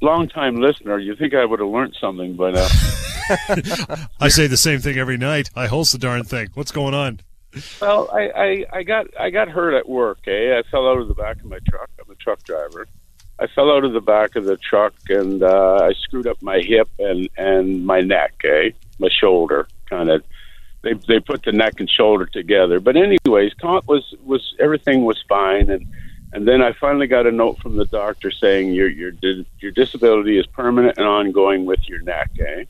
Long 0.00 0.26
time 0.30 0.56
listener. 0.56 0.98
You 0.98 1.14
think 1.14 1.34
I 1.34 1.44
would 1.44 1.60
have 1.60 1.68
learned 1.68 1.94
something 2.00 2.36
by 2.36 2.52
now? 2.52 2.68
I 4.18 4.28
say 4.28 4.46
the 4.46 4.56
same 4.56 4.80
thing 4.80 4.96
every 4.96 5.18
night. 5.18 5.50
I 5.54 5.66
host 5.66 5.92
the 5.92 5.98
darn 5.98 6.24
thing. 6.24 6.48
What's 6.54 6.72
going 6.72 6.94
on? 6.94 7.20
Well, 7.80 8.10
I, 8.12 8.30
I, 8.30 8.64
I 8.78 8.82
got 8.82 9.06
I 9.18 9.30
got 9.30 9.48
hurt 9.48 9.74
at 9.74 9.88
work. 9.88 10.20
Eh, 10.26 10.56
I 10.58 10.62
fell 10.70 10.88
out 10.88 10.98
of 10.98 11.08
the 11.08 11.14
back 11.14 11.38
of 11.38 11.46
my 11.46 11.58
truck. 11.68 11.90
I'm 11.98 12.10
a 12.10 12.14
truck 12.16 12.42
driver. 12.44 12.86
I 13.38 13.46
fell 13.46 13.70
out 13.70 13.84
of 13.84 13.92
the 13.92 14.00
back 14.00 14.36
of 14.36 14.44
the 14.44 14.56
truck 14.56 14.94
and 15.08 15.42
uh, 15.42 15.78
I 15.82 15.92
screwed 15.94 16.26
up 16.26 16.42
my 16.42 16.60
hip 16.60 16.88
and 16.98 17.28
and 17.36 17.86
my 17.86 18.00
neck. 18.00 18.34
Eh, 18.44 18.70
my 18.98 19.08
shoulder 19.08 19.68
kind 19.86 20.10
of. 20.10 20.22
They 20.82 20.92
they 21.08 21.20
put 21.20 21.42
the 21.42 21.52
neck 21.52 21.80
and 21.80 21.90
shoulder 21.90 22.26
together. 22.26 22.80
But 22.80 22.96
anyways, 22.96 23.54
comp 23.54 23.88
was 23.88 24.14
was 24.24 24.54
everything 24.58 25.04
was 25.04 25.22
fine 25.28 25.70
and. 25.70 25.86
And 26.30 26.46
then 26.46 26.60
I 26.60 26.72
finally 26.72 27.06
got 27.06 27.26
a 27.26 27.32
note 27.32 27.58
from 27.58 27.76
the 27.76 27.86
doctor 27.86 28.30
saying 28.30 28.74
your 28.74 28.86
your 28.86 29.12
your 29.60 29.70
disability 29.70 30.38
is 30.38 30.46
permanent 30.46 30.98
and 30.98 31.06
ongoing 31.06 31.64
with 31.64 31.80
your 31.88 32.02
neck. 32.02 32.30
Eh? 32.38 32.64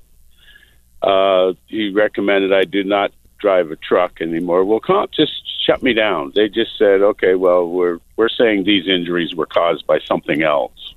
Uh, 1.02 1.54
he 1.66 1.90
recommended 1.90 2.52
I 2.52 2.66
do 2.66 2.84
not 2.84 3.10
drive 3.38 3.70
a 3.70 3.76
truck 3.76 4.20
anymore. 4.20 4.64
Well, 4.64 4.80
comp 4.80 5.12
just 5.12 5.32
shut 5.64 5.82
me 5.82 5.92
down. 5.92 6.32
They 6.34 6.48
just 6.48 6.76
said, 6.78 7.02
okay, 7.02 7.34
well, 7.34 7.68
we're 7.68 7.98
we're 8.16 8.28
saying 8.28 8.64
these 8.64 8.88
injuries 8.88 9.34
were 9.34 9.46
caused 9.46 9.86
by 9.86 9.98
something 10.00 10.42
else, 10.42 10.94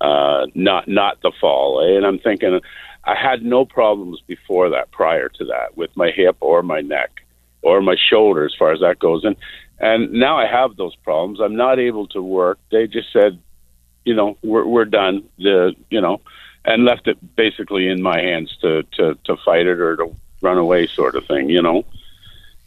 uh, 0.00 0.46
not 0.54 0.88
not 0.88 1.20
the 1.22 1.32
fall. 1.40 1.80
Eh? 1.80 1.96
And 1.96 2.06
I'm 2.06 2.18
thinking, 2.18 2.60
I 3.04 3.14
had 3.14 3.42
no 3.42 3.64
problems 3.64 4.20
before 4.26 4.70
that, 4.70 4.90
prior 4.90 5.28
to 5.28 5.44
that, 5.46 5.76
with 5.76 5.96
my 5.96 6.10
hip 6.10 6.36
or 6.40 6.62
my 6.62 6.80
neck 6.80 7.10
or 7.62 7.80
my 7.80 7.96
shoulder, 7.96 8.44
as 8.44 8.54
far 8.58 8.72
as 8.72 8.80
that 8.80 8.98
goes. 8.98 9.24
And 9.24 9.36
and 9.78 10.12
now 10.12 10.38
I 10.38 10.46
have 10.46 10.76
those 10.76 10.96
problems. 10.96 11.40
I'm 11.40 11.56
not 11.56 11.78
able 11.78 12.06
to 12.08 12.22
work. 12.22 12.58
They 12.70 12.86
just 12.86 13.12
said, 13.12 13.40
you 14.04 14.14
know, 14.14 14.36
we're 14.42 14.66
we're 14.66 14.84
done. 14.84 15.24
The 15.38 15.74
you 15.90 16.00
know, 16.00 16.20
and 16.64 16.84
left 16.84 17.06
it 17.06 17.36
basically 17.36 17.88
in 17.88 18.02
my 18.02 18.20
hands 18.20 18.56
to 18.62 18.82
to 18.96 19.18
to 19.24 19.36
fight 19.44 19.66
it 19.66 19.80
or 19.80 19.96
to 19.96 20.14
run 20.44 20.58
away 20.58 20.86
sort 20.86 21.16
of 21.16 21.26
thing, 21.26 21.48
you 21.48 21.62
know. 21.62 21.84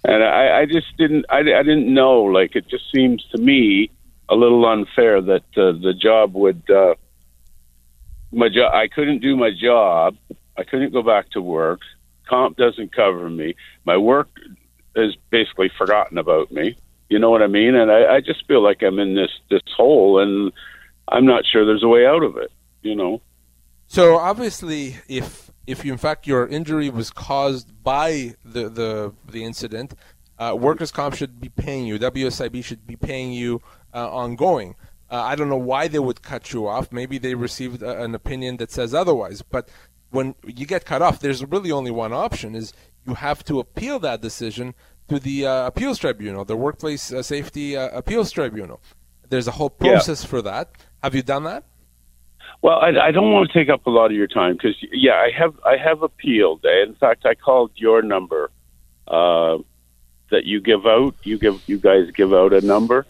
And 0.03 0.24
I, 0.24 0.60
I 0.60 0.65
just 0.65 0.96
didn't, 0.98 1.25
I, 1.29 1.39
I 1.39 1.63
didn't 1.63 1.93
know. 1.93 2.24
Like 2.24 2.55
it 2.55 2.67
just 2.67 2.86
seems 2.93 3.24
to 3.31 3.38
me 3.38 3.91
a 4.29 4.36
little 4.36 4.65
unfair 4.65 5.22
that 5.22 5.46
uh, 5.55 5.72
the 5.72 5.93
job 5.93 6.34
would, 6.34 6.69
uh, 6.69 6.96
my 8.31 8.50
job, 8.50 8.74
I 8.74 8.88
couldn't 8.88 9.22
do 9.22 9.38
my 9.38 9.51
job. 9.51 10.17
I 10.57 10.63
couldn't 10.63 10.91
go 10.91 11.01
back 11.01 11.29
to 11.31 11.41
work. 11.41 11.81
Comp 12.27 12.57
doesn't 12.57 12.93
cover 12.93 13.29
me. 13.29 13.55
My 13.86 13.98
work 13.98 14.29
is 14.96 15.15
basically 15.29 15.72
forgotten 15.77 16.17
about 16.17 16.51
me. 16.51 16.77
You 17.10 17.19
know 17.19 17.29
what 17.29 17.41
I 17.41 17.48
mean? 17.48 17.75
And 17.75 17.89
I, 17.91 18.15
I 18.15 18.22
just 18.22 18.46
feel 18.48 18.62
like 18.62 18.84
I'm 18.84 19.00
in 19.00 19.15
this 19.15 19.31
this 19.50 19.62
hole, 19.77 20.19
and 20.19 20.51
I'm 21.07 21.25
not 21.25 21.46
sure 21.46 21.65
there's 21.65 21.84
a 21.84 21.88
way 21.88 22.05
out 22.05 22.24
of 22.24 22.36
it. 22.38 22.51
You 22.81 22.96
know. 22.96 23.22
So 23.88 24.17
obviously, 24.17 24.98
if 25.07 25.50
if 25.67 25.83
you, 25.86 25.91
in 25.91 25.97
fact 25.97 26.25
your 26.25 26.47
injury 26.47 26.89
was 26.89 27.12
caused 27.12 27.83
by 27.83 28.36
the 28.43 28.69
the, 28.69 29.13
the 29.29 29.43
incident, 29.43 29.93
uh, 30.39 30.55
workers' 30.57 30.91
comp 30.91 31.15
should 31.15 31.39
be 31.39 31.50
paying 31.50 31.86
you. 31.86 32.00
WSIB 32.00 32.63
should 32.63 32.88
be 32.88 32.95
paying 32.95 33.31
you 33.31 33.62
uh, 33.93 34.09
ongoing. 34.09 34.75
Uh, 35.09 35.21
I 35.21 35.36
don't 35.36 35.50
know 35.50 35.57
why 35.57 35.88
they 35.88 36.00
would 36.00 36.21
cut 36.21 36.53
you 36.53 36.67
off. 36.67 36.91
Maybe 36.91 37.17
they 37.17 37.36
received 37.36 37.81
a, 37.81 38.01
an 38.03 38.15
opinion 38.15 38.57
that 38.57 38.71
says 38.71 38.93
otherwise. 38.93 39.41
But 39.41 39.69
when 40.09 40.36
you 40.45 40.65
get 40.65 40.86
cut 40.86 41.01
off, 41.01 41.19
there's 41.19 41.43
really 41.45 41.71
only 41.71 41.91
one 41.91 42.13
option: 42.13 42.55
is 42.55 42.74
you 43.05 43.15
have 43.15 43.43
to 43.45 43.59
appeal 43.59 44.00
that 44.00 44.21
decision 44.21 44.74
to 45.07 45.19
the 45.19 45.45
uh, 45.45 45.67
appeals 45.67 45.97
tribunal, 45.97 46.45
the 46.45 46.57
Workplace 46.57 47.12
uh, 47.12 47.21
Safety 47.24 47.77
uh, 47.77 47.89
Appeals 47.97 48.31
Tribunal. 48.31 48.81
There's 49.29 49.47
a 49.47 49.51
whole 49.51 49.69
process 49.69 50.24
yeah. 50.24 50.29
for 50.29 50.41
that. 50.41 50.71
Have 51.03 51.15
you 51.15 51.24
done 51.24 51.43
that? 51.43 51.63
Well, 52.61 52.79
I, 52.79 53.07
I 53.07 53.11
don't 53.11 53.31
want 53.31 53.51
to 53.51 53.53
take 53.53 53.69
up 53.69 53.85
a 53.85 53.89
lot 53.89 54.07
of 54.07 54.13
your 54.13 54.27
time 54.27 54.53
because, 54.53 54.75
yeah, 54.91 55.13
I 55.13 55.31
have 55.37 55.55
I 55.65 55.77
have 55.77 56.01
appealed. 56.01 56.65
In 56.65 56.95
fact, 56.95 57.25
I 57.25 57.35
called 57.35 57.71
your 57.75 58.01
number 58.01 58.51
uh, 59.07 59.57
that 60.31 60.45
you 60.45 60.59
give 60.59 60.85
out. 60.85 61.15
You 61.23 61.37
give 61.37 61.61
you 61.67 61.77
guys 61.77 62.09
give 62.11 62.33
out 62.33 62.53
a 62.53 62.61
number, 62.61 63.05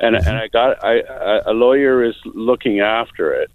and 0.00 0.16
and 0.16 0.36
I 0.36 0.48
got 0.48 0.84
I 0.84 1.02
a 1.46 1.52
lawyer 1.52 2.02
is 2.02 2.16
looking 2.24 2.80
after 2.80 3.32
it, 3.32 3.50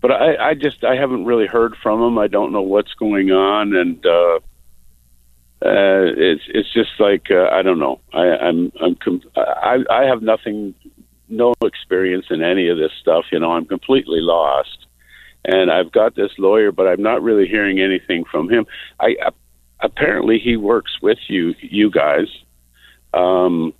but 0.00 0.12
I 0.12 0.50
I 0.50 0.54
just 0.54 0.84
I 0.84 0.96
haven't 0.96 1.24
really 1.24 1.46
heard 1.46 1.74
from 1.82 2.02
him. 2.02 2.18
I 2.18 2.28
don't 2.28 2.52
know 2.52 2.62
what's 2.62 2.94
going 2.94 3.30
on, 3.30 3.74
and 3.74 4.04
uh, 4.04 4.38
uh, 5.60 6.12
it's 6.16 6.44
it's 6.48 6.72
just 6.72 6.90
like 6.98 7.30
uh, 7.30 7.48
I 7.50 7.62
don't 7.62 7.78
know. 7.78 8.00
I, 8.12 8.26
I'm 8.36 8.72
I'm 8.80 8.96
I 9.36 9.78
I 9.90 10.04
have 10.04 10.22
nothing 10.22 10.74
no 11.28 11.54
experience 11.62 12.26
in 12.30 12.42
any 12.42 12.68
of 12.68 12.78
this 12.78 12.92
stuff. 13.00 13.26
You 13.32 13.40
know, 13.40 13.52
I'm 13.52 13.66
completely 13.66 14.20
lost. 14.20 14.86
And 15.44 15.70
I've 15.70 15.92
got 15.92 16.14
this 16.14 16.32
lawyer, 16.36 16.72
but 16.72 16.86
I'm 16.86 17.02
not 17.02 17.22
really 17.22 17.46
hearing 17.46 17.80
anything 17.80 18.24
from 18.30 18.50
him. 18.50 18.66
I 19.00 19.16
apparently 19.80 20.38
he 20.38 20.56
works 20.56 21.00
with 21.00 21.18
you, 21.28 21.54
you 21.60 21.90
guys. 21.90 22.26
Um, 23.14 23.72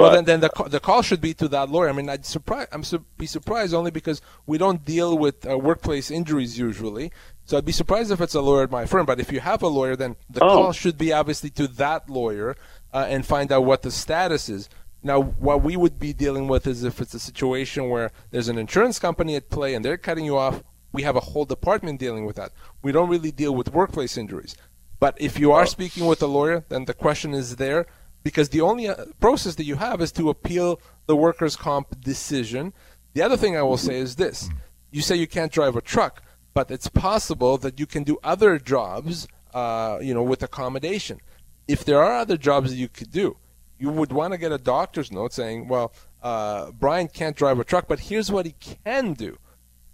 well, 0.00 0.12
then, 0.12 0.24
then 0.24 0.40
the 0.40 0.50
the 0.68 0.80
call 0.80 1.02
should 1.02 1.20
be 1.20 1.34
to 1.34 1.48
that 1.48 1.68
lawyer. 1.68 1.88
I 1.88 1.92
mean, 1.92 2.08
I'd 2.08 2.24
surprise, 2.24 2.68
I'm 2.72 2.84
su- 2.84 3.04
be 3.18 3.26
surprised 3.26 3.74
only 3.74 3.90
because 3.90 4.22
we 4.46 4.56
don't 4.56 4.84
deal 4.84 5.16
with 5.18 5.46
uh, 5.48 5.58
workplace 5.58 6.10
injuries 6.10 6.58
usually. 6.58 7.12
So 7.44 7.58
I'd 7.58 7.64
be 7.64 7.72
surprised 7.72 8.10
if 8.10 8.20
it's 8.20 8.34
a 8.34 8.40
lawyer 8.40 8.62
at 8.62 8.70
my 8.70 8.86
firm. 8.86 9.04
But 9.04 9.20
if 9.20 9.30
you 9.30 9.40
have 9.40 9.62
a 9.62 9.68
lawyer, 9.68 9.96
then 9.96 10.16
the 10.30 10.42
oh. 10.42 10.48
call 10.48 10.72
should 10.72 10.96
be 10.96 11.12
obviously 11.12 11.50
to 11.50 11.66
that 11.68 12.08
lawyer 12.08 12.56
uh, 12.92 13.06
and 13.08 13.26
find 13.26 13.52
out 13.52 13.64
what 13.64 13.82
the 13.82 13.90
status 13.90 14.48
is. 14.48 14.68
Now, 15.02 15.20
what 15.22 15.62
we 15.62 15.76
would 15.76 15.98
be 15.98 16.12
dealing 16.12 16.46
with 16.46 16.66
is 16.66 16.84
if 16.84 17.00
it's 17.00 17.14
a 17.14 17.20
situation 17.20 17.88
where 17.88 18.10
there's 18.30 18.48
an 18.48 18.58
insurance 18.58 18.98
company 18.98 19.34
at 19.34 19.48
play 19.48 19.74
and 19.74 19.84
they're 19.84 19.96
cutting 19.96 20.26
you 20.26 20.36
off, 20.36 20.62
we 20.92 21.02
have 21.02 21.16
a 21.16 21.20
whole 21.20 21.44
department 21.44 21.98
dealing 21.98 22.26
with 22.26 22.36
that. 22.36 22.52
We 22.82 22.92
don't 22.92 23.08
really 23.08 23.30
deal 23.30 23.54
with 23.54 23.72
workplace 23.72 24.18
injuries. 24.18 24.56
But 24.98 25.16
if 25.18 25.38
you 25.38 25.52
are 25.52 25.64
speaking 25.64 26.06
with 26.06 26.22
a 26.22 26.26
lawyer, 26.26 26.64
then 26.68 26.84
the 26.84 26.92
question 26.92 27.32
is 27.32 27.56
there 27.56 27.86
because 28.22 28.50
the 28.50 28.60
only 28.60 28.88
uh, 28.88 29.06
process 29.18 29.54
that 29.54 29.64
you 29.64 29.76
have 29.76 30.02
is 30.02 30.12
to 30.12 30.28
appeal 30.28 30.80
the 31.06 31.16
workers' 31.16 31.56
comp 31.56 32.00
decision. 32.00 32.74
The 33.14 33.22
other 33.22 33.36
thing 33.38 33.56
I 33.56 33.62
will 33.62 33.78
say 33.78 33.98
is 33.98 34.16
this 34.16 34.50
you 34.90 35.00
say 35.00 35.16
you 35.16 35.26
can't 35.26 35.52
drive 35.52 35.76
a 35.76 35.80
truck, 35.80 36.22
but 36.52 36.70
it's 36.70 36.88
possible 36.88 37.56
that 37.58 37.78
you 37.78 37.86
can 37.86 38.02
do 38.02 38.18
other 38.22 38.58
jobs, 38.58 39.26
uh, 39.54 39.98
you 40.02 40.12
know, 40.12 40.22
with 40.22 40.42
accommodation. 40.42 41.20
If 41.66 41.84
there 41.84 42.02
are 42.02 42.16
other 42.16 42.36
jobs 42.36 42.70
that 42.70 42.76
you 42.76 42.88
could 42.88 43.10
do, 43.10 43.36
you 43.80 43.90
would 43.90 44.12
want 44.12 44.32
to 44.32 44.38
get 44.38 44.52
a 44.52 44.58
doctor's 44.58 45.10
note 45.10 45.32
saying, 45.32 45.66
well, 45.66 45.92
uh, 46.22 46.70
Brian 46.72 47.08
can't 47.08 47.34
drive 47.34 47.58
a 47.58 47.64
truck, 47.64 47.88
but 47.88 47.98
here's 47.98 48.30
what 48.30 48.44
he 48.44 48.54
can 48.60 49.14
do. 49.14 49.38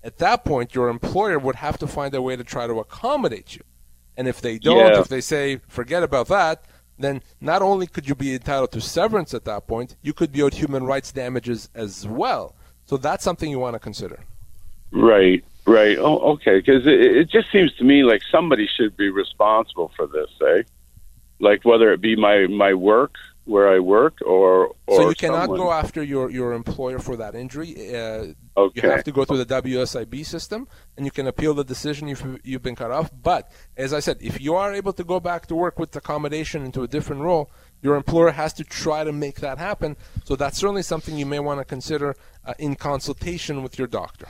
At 0.03 0.19
that 0.19 0.45
point, 0.45 0.75
your 0.75 0.89
employer 0.89 1.39
would 1.39 1.57
have 1.57 1.79
to 1.79 1.87
find 1.87 2.13
a 2.15 2.21
way 2.21 2.35
to 2.37 2.45
try 2.45 2.67
to 2.67 2.81
accommodate 2.81 3.55
you. 3.55 3.63
And 4.17 4.27
if 4.27 4.41
they 4.41 4.59
don't, 4.59 4.93
yeah. 4.93 5.01
if 5.01 5.09
they 5.09 5.21
say, 5.21 5.61
forget 5.69 6.03
about 6.03 6.27
that, 6.29 6.65
then 6.99 7.23
not 7.41 7.63
only 7.63 7.87
could 7.87 8.09
you 8.09 8.15
be 8.15 8.35
entitled 8.35 8.73
to 8.73 8.81
severance 8.81 9.35
at 9.35 9.45
that 9.45 9.69
point, 9.69 9.97
you 10.03 10.13
could 10.13 10.33
be 10.33 10.43
owed 10.43 10.55
human 10.55 10.85
rights 10.85 11.13
damages 11.13 11.69
as 11.75 12.07
well. 12.07 12.57
So 12.87 12.97
that's 12.97 13.23
something 13.23 13.51
you 13.51 13.59
want 13.61 13.75
to 13.75 13.81
consider. 13.81 14.19
Right, 14.91 15.45
right. 15.67 15.97
Oh, 15.99 16.19
okay. 16.33 16.59
Because 16.59 16.87
it, 16.87 17.01
it 17.01 17.29
just 17.29 17.53
seems 17.53 17.73
to 17.75 17.85
me 17.85 18.03
like 18.03 18.23
somebody 18.33 18.67
should 18.67 18.97
be 18.97 19.11
responsible 19.11 19.93
for 19.97 20.07
this, 20.07 20.31
eh? 20.49 20.63
Like 21.39 21.65
whether 21.65 21.93
it 21.93 22.01
be 22.01 22.17
my 22.17 22.47
my 22.47 22.73
work 22.73 23.17
where 23.47 23.69
I 23.69 23.79
work, 23.79 24.19
or, 24.27 24.75
or 24.87 24.97
so 24.97 25.09
you 25.09 25.15
cannot 25.15 25.43
someone. 25.43 25.59
go 25.61 25.73
after 25.73 26.03
your, 26.03 26.31
your 26.31 26.53
employer 26.53 26.99
for 26.99 27.17
that 27.17 27.37
injury. 27.37 27.95
Uh, 27.95 28.35
okay. 28.57 28.83
You 28.83 28.91
have 28.91 29.05
to 29.05 29.13
go 29.13 29.25
through 29.25 29.43
the 29.45 29.63
WSIB 29.63 30.27
system, 30.27 30.67
and 30.97 31.07
you 31.07 31.13
can 31.13 31.29
appeal 31.29 31.55
the 31.55 31.65
decision 31.65 32.09
if 32.09 32.25
you've 32.43 32.63
been 32.63 32.75
cut 32.75 32.91
off. 32.91 33.11
But 33.23 33.51
as 33.77 33.93
I 33.93 34.01
said, 34.01 34.19
if 34.21 34.41
you 34.41 34.57
are 34.57 34.75
able 34.75 34.93
to 34.95 35.05
go 35.05 35.21
back 35.21 35.47
to 35.47 35.55
work 35.55 35.79
with 35.79 35.95
accommodation 35.95 36.65
into 36.65 36.83
a 36.83 36.89
different 36.89 37.23
role, 37.23 37.51
your 37.83 37.95
employer 37.95 38.33
has 38.33 38.53
to 38.55 38.65
try 38.65 39.05
to 39.05 39.13
make 39.13 39.37
that 39.41 39.59
happen. 39.59 39.97
So 40.25 40.35
that's 40.35 40.59
certainly 40.59 40.83
something 40.83 41.17
you 41.17 41.27
may 41.27 41.39
want 41.39 41.61
to 41.61 41.65
consider 41.65 42.17
uh, 42.45 42.55
in 42.59 42.75
consultation 42.75 43.63
with 43.63 43.79
your 43.79 43.87
doctor. 43.87 44.27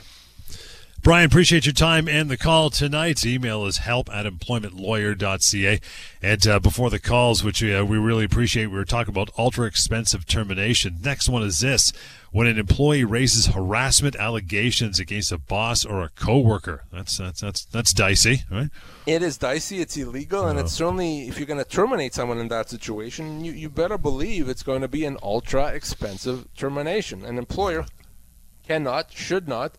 Brian, 1.07 1.27
appreciate 1.27 1.65
your 1.65 1.71
time 1.71 2.09
and 2.09 2.29
the 2.29 2.35
call 2.35 2.69
tonight. 2.69 3.25
Email 3.25 3.65
is 3.65 3.77
help 3.77 4.09
at 4.13 4.25
employmentlawyer.ca. 4.25 5.79
And 6.21 6.47
uh, 6.47 6.59
before 6.59 6.89
the 6.89 6.99
calls, 6.99 7.45
which 7.45 7.63
uh, 7.63 7.85
we 7.87 7.97
really 7.97 8.25
appreciate, 8.25 8.65
we 8.65 8.77
were 8.77 8.83
talking 8.83 9.13
about 9.13 9.29
ultra 9.37 9.67
expensive 9.67 10.25
termination. 10.25 10.97
Next 11.01 11.29
one 11.29 11.43
is 11.43 11.61
this 11.61 11.93
when 12.33 12.45
an 12.45 12.59
employee 12.59 13.05
raises 13.05 13.45
harassment 13.45 14.17
allegations 14.17 14.99
against 14.99 15.31
a 15.31 15.37
boss 15.37 15.85
or 15.85 16.03
a 16.03 16.09
coworker. 16.09 16.83
That's 16.91 17.19
that's 17.19 17.39
that's 17.39 17.63
that's 17.63 17.93
dicey, 17.93 18.41
right? 18.51 18.69
It 19.05 19.23
is 19.23 19.37
dicey. 19.37 19.79
It's 19.79 19.95
illegal, 19.95 20.45
and 20.45 20.59
it's 20.59 20.73
certainly 20.73 21.29
if 21.29 21.37
you're 21.39 21.47
going 21.47 21.63
to 21.63 21.69
terminate 21.69 22.15
someone 22.15 22.37
in 22.37 22.49
that 22.49 22.69
situation, 22.69 23.45
you 23.45 23.53
you 23.53 23.69
better 23.69 23.97
believe 23.97 24.49
it's 24.49 24.61
going 24.61 24.81
to 24.81 24.89
be 24.89 25.05
an 25.05 25.15
ultra 25.23 25.67
expensive 25.67 26.53
termination. 26.57 27.23
An 27.23 27.37
employer 27.37 27.85
cannot, 28.67 29.13
should 29.13 29.47
not 29.47 29.77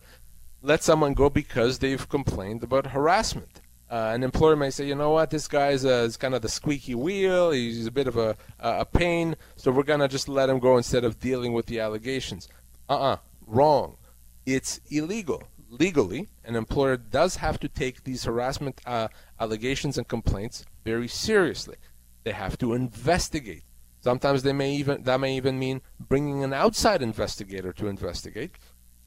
let 0.61 0.83
someone 0.83 1.13
go 1.13 1.29
because 1.29 1.79
they've 1.79 2.07
complained 2.09 2.63
about 2.63 2.87
harassment. 2.87 3.61
Uh, 3.89 4.11
an 4.13 4.23
employer 4.23 4.55
may 4.55 4.69
say, 4.69 4.85
you 4.85 4.93
know 4.93 5.09
what, 5.11 5.31
this 5.31 5.47
guy's 5.47 5.83
uh, 5.83 6.05
is 6.05 6.15
kind 6.15 6.35
of 6.35 6.41
the 6.41 6.49
squeaky 6.49 6.93
wheel. 6.93 7.51
He's 7.51 7.87
a 7.87 7.91
bit 7.91 8.07
of 8.07 8.17
a, 8.17 8.37
a 8.59 8.85
pain, 8.85 9.35
so 9.55 9.71
we're 9.71 9.83
gonna 9.83 10.07
just 10.07 10.29
let 10.29 10.49
him 10.49 10.59
go 10.59 10.77
instead 10.77 11.03
of 11.03 11.19
dealing 11.19 11.53
with 11.53 11.65
the 11.65 11.79
allegations. 11.79 12.47
Uh-uh, 12.87 13.17
wrong. 13.47 13.97
It's 14.45 14.79
illegal. 14.91 15.43
legally, 15.69 16.29
an 16.43 16.55
employer 16.55 16.97
does 16.97 17.37
have 17.37 17.59
to 17.59 17.67
take 17.67 18.03
these 18.03 18.23
harassment 18.23 18.81
uh, 18.85 19.07
allegations 19.39 19.97
and 19.97 20.07
complaints 20.07 20.65
very 20.83 21.07
seriously. 21.07 21.77
They 22.23 22.31
have 22.31 22.57
to 22.59 22.73
investigate. 22.73 23.63
Sometimes 24.01 24.43
they 24.43 24.53
may 24.53 24.73
even 24.73 25.03
that 25.03 25.19
may 25.19 25.35
even 25.35 25.59
mean 25.59 25.81
bringing 25.99 26.43
an 26.43 26.53
outside 26.53 27.01
investigator 27.01 27.73
to 27.73 27.87
investigate, 27.87 28.51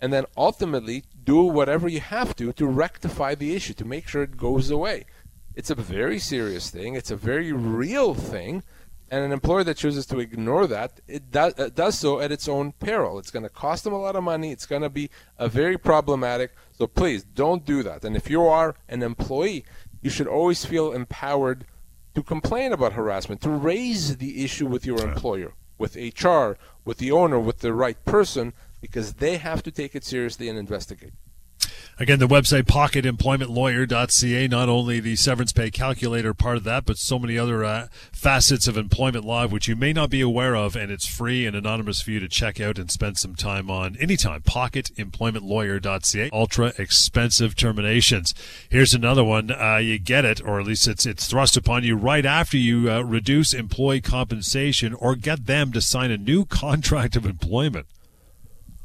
and 0.02 0.12
then 0.12 0.26
ultimately 0.36 1.04
do 1.24 1.42
whatever 1.44 1.88
you 1.88 2.00
have 2.00 2.34
to 2.34 2.52
to 2.52 2.66
rectify 2.66 3.36
the 3.36 3.54
issue 3.54 3.72
to 3.72 3.84
make 3.84 4.08
sure 4.08 4.24
it 4.24 4.36
goes 4.36 4.68
away. 4.68 5.06
It's 5.54 5.70
a 5.70 5.76
very 5.76 6.18
serious 6.18 6.70
thing. 6.70 6.96
It's 6.96 7.12
a 7.12 7.16
very 7.16 7.52
real 7.52 8.12
thing, 8.12 8.64
and 9.10 9.24
an 9.24 9.30
employer 9.30 9.62
that 9.64 9.76
chooses 9.76 10.04
to 10.06 10.18
ignore 10.18 10.66
that 10.66 11.00
it 11.06 11.30
does, 11.30 11.56
uh, 11.56 11.68
does 11.72 11.98
so 11.98 12.18
at 12.18 12.32
its 12.32 12.48
own 12.48 12.72
peril. 12.72 13.18
It's 13.18 13.30
going 13.30 13.44
to 13.44 13.48
cost 13.48 13.84
them 13.84 13.92
a 13.92 14.00
lot 14.00 14.16
of 14.16 14.24
money. 14.24 14.50
It's 14.50 14.66
going 14.66 14.82
to 14.82 14.90
be 14.90 15.08
a 15.38 15.48
very 15.48 15.78
problematic. 15.78 16.52
So 16.72 16.88
please 16.88 17.22
don't 17.22 17.64
do 17.64 17.84
that. 17.84 18.04
And 18.04 18.16
if 18.16 18.28
you 18.28 18.44
are 18.44 18.74
an 18.88 19.02
employee, 19.04 19.64
you 20.00 20.10
should 20.10 20.26
always 20.26 20.64
feel 20.64 20.92
empowered 20.92 21.64
to 22.14 22.22
complain 22.24 22.72
about 22.72 22.94
harassment, 22.94 23.40
to 23.42 23.50
raise 23.50 24.16
the 24.16 24.44
issue 24.44 24.66
with 24.66 24.84
your 24.84 25.00
employer, 25.00 25.52
with 25.78 25.94
HR, 25.94 26.58
with 26.84 26.98
the 26.98 27.12
owner, 27.12 27.38
with 27.38 27.60
the 27.60 27.72
right 27.72 28.04
person, 28.04 28.52
because 28.82 29.14
they 29.14 29.38
have 29.38 29.62
to 29.62 29.70
take 29.70 29.94
it 29.94 30.04
seriously 30.04 30.50
and 30.50 30.58
investigate. 30.58 31.12
Again, 31.98 32.18
the 32.18 32.26
website 32.26 32.62
pocketemploymentlawyer.ca, 32.62 34.48
not 34.48 34.68
only 34.68 34.98
the 34.98 35.14
severance 35.14 35.52
pay 35.52 35.70
calculator 35.70 36.32
part 36.32 36.56
of 36.56 36.64
that, 36.64 36.86
but 36.86 36.96
so 36.96 37.18
many 37.18 37.38
other 37.38 37.64
uh, 37.64 37.88
facets 38.10 38.66
of 38.66 38.78
employment 38.78 39.26
law 39.26 39.46
which 39.46 39.68
you 39.68 39.76
may 39.76 39.92
not 39.92 40.08
be 40.08 40.22
aware 40.22 40.56
of, 40.56 40.74
and 40.74 40.90
it's 40.90 41.06
free 41.06 41.46
and 41.46 41.54
anonymous 41.54 42.00
for 42.00 42.10
you 42.10 42.18
to 42.18 42.28
check 42.28 42.60
out 42.60 42.78
and 42.78 42.90
spend 42.90 43.18
some 43.18 43.34
time 43.34 43.70
on 43.70 43.96
anytime. 44.00 44.40
Pocketemploymentlawyer.ca, 44.40 46.30
ultra 46.32 46.72
expensive 46.78 47.54
terminations. 47.54 48.34
Here's 48.68 48.94
another 48.94 49.22
one. 49.22 49.50
Uh, 49.50 49.76
you 49.76 49.98
get 49.98 50.24
it, 50.24 50.40
or 50.42 50.58
at 50.60 50.66
least 50.66 50.88
it's, 50.88 51.04
it's 51.04 51.26
thrust 51.28 51.58
upon 51.58 51.84
you 51.84 51.94
right 51.94 52.24
after 52.24 52.56
you 52.56 52.90
uh, 52.90 53.02
reduce 53.02 53.52
employee 53.52 54.00
compensation 54.00 54.94
or 54.94 55.14
get 55.14 55.46
them 55.46 55.72
to 55.72 55.82
sign 55.82 56.10
a 56.10 56.16
new 56.16 56.44
contract 56.46 57.16
of 57.16 57.26
employment. 57.26 57.86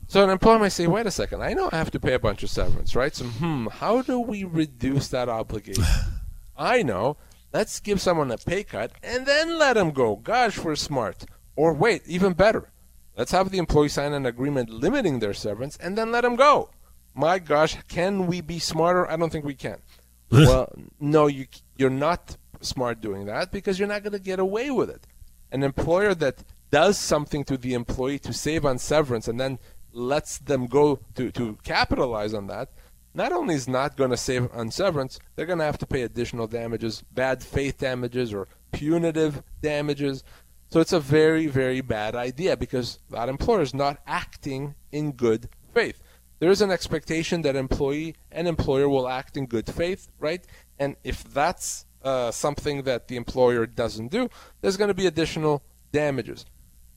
So 0.08 0.24
an 0.24 0.30
employer 0.30 0.58
might 0.58 0.70
say, 0.70 0.88
wait 0.88 1.06
a 1.06 1.12
second, 1.12 1.41
I 1.41 1.54
know 1.54 1.70
I 1.72 1.78
have 1.78 1.91
to 1.91 2.00
pay 2.00 2.13
a 2.13 2.20
bunch 2.20 2.41
of 2.41 2.50
severance, 2.50 2.96
right? 2.96 3.13
So, 3.13 3.26
hmm, 3.26 3.67
how 3.67 4.02
do 4.02 4.20
we 4.20 4.46
reduce 4.46 5.10
that 5.10 5.28
obligation? 5.28 5.84
I 6.58 6.82
know. 6.82 7.17
Let's 7.54 7.80
give 7.80 8.02
someone 8.02 8.32
a 8.32 8.38
pay 8.38 8.63
cut 8.63 8.91
and 9.04 9.26
then 9.26 9.60
let 9.60 9.74
them 9.74 9.91
go. 9.91 10.15
Gosh, 10.15 10.60
we're 10.60 10.76
smart. 10.76 11.26
Or 11.56 11.74
wait, 11.74 12.04
even 12.08 12.34
better. 12.34 12.70
Let's 13.17 13.32
have 13.32 13.50
the 13.50 13.58
employee 13.58 13.89
sign 13.89 14.13
an 14.13 14.26
agreement 14.26 14.70
limiting 14.70 15.20
their 15.20 15.34
severance 15.34 15.76
and 15.78 15.98
then 15.98 16.12
let 16.12 16.22
them 16.22 16.36
go. 16.36 16.70
My 17.13 17.39
gosh, 17.39 17.78
can 17.88 18.28
we 18.28 18.41
be 18.41 18.60
smarter? 18.60 19.10
I 19.10 19.17
don't 19.17 19.32
think 19.32 19.43
we 19.43 19.56
can. 19.56 19.80
well, 20.32 20.72
no, 21.00 21.28
you, 21.28 21.48
you're 21.78 21.89
not 21.89 22.38
smart 22.62 23.02
doing 23.02 23.26
that 23.26 23.52
because 23.52 23.80
you're 23.80 23.88
not 23.88 24.04
going 24.04 24.13
to 24.13 24.20
get 24.20 24.39
away 24.39 24.70
with 24.72 24.89
it. 24.89 25.08
An 25.52 25.63
employer 25.63 26.13
that 26.15 26.43
does 26.70 26.98
something 26.98 27.43
to 27.46 27.58
the 27.58 27.74
employee 27.74 28.20
to 28.20 28.34
save 28.34 28.65
on 28.65 28.78
severance 28.78 29.28
and 29.28 29.39
then 29.39 29.58
lets 29.97 30.38
them 30.38 30.67
go 30.67 30.99
to, 31.15 31.31
to 31.31 31.57
capitalize 31.63 32.33
on 32.33 32.47
that, 32.47 32.69
not 33.13 33.31
only 33.31 33.55
is 33.55 33.67
not 33.67 33.97
going 33.97 34.12
to 34.12 34.17
save 34.17 34.47
on 34.53 34.69
severance, 34.69 35.19
they're 35.36 35.47
going 35.47 35.60
to 35.60 35.65
have 35.65 35.79
to 35.79 35.88
pay 35.88 36.03
additional 36.03 36.47
damages, 36.47 37.03
bad 37.12 37.41
faith 37.41 37.79
damages 37.79 38.33
or 38.33 38.47
punitive 38.71 39.41
damages. 39.62 40.23
So 40.69 40.79
it's 40.79 40.93
a 40.93 40.99
very, 40.99 41.47
very 41.47 41.81
bad 41.81 42.15
idea 42.15 42.55
because 42.55 42.99
that 43.10 43.29
employer 43.29 43.62
is 43.62 43.73
not 43.73 43.97
acting 44.05 44.75
in 44.91 45.13
good 45.13 45.49
faith. 45.73 46.01
There 46.39 46.51
is 46.51 46.62
an 46.62 46.69
expectation 46.69 47.41
that 47.41 47.55
employee 47.55 48.15
and 48.31 48.47
employer 48.47 48.88
will 48.88 49.07
act 49.07 49.36
in 49.36 49.47
good 49.47 49.67
faith, 49.67 50.10
right? 50.19 50.45
And 50.77 50.95
if 51.03 51.23
that's 51.23 51.86
uh, 52.03 52.29
something 52.29 52.83
that 52.83 53.07
the 53.07 53.15
employer 53.15 53.65
doesn't 53.65 54.10
do, 54.10 54.29
there's 54.62 54.77
going 54.77 54.89
to 54.89 54.93
be 54.93 55.07
additional 55.07 55.63
damages. 55.91 56.45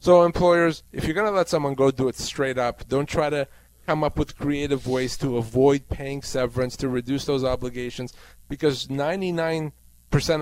So 0.00 0.24
employers, 0.24 0.82
if 0.92 1.04
you're 1.04 1.14
going 1.14 1.30
to 1.30 1.36
let 1.36 1.50
someone 1.50 1.74
go, 1.74 1.90
do 1.90 2.08
it 2.08 2.16
straight 2.16 2.56
up. 2.56 2.88
Don't 2.88 3.08
try 3.08 3.28
to 3.28 3.46
come 3.86 4.02
up 4.02 4.18
with 4.18 4.38
creative 4.38 4.86
ways 4.86 5.18
to 5.18 5.36
avoid 5.36 5.90
paying 5.90 6.22
severance 6.22 6.74
to 6.78 6.88
reduce 6.88 7.26
those 7.26 7.44
obligations 7.44 8.14
because 8.48 8.86
99% 8.86 9.72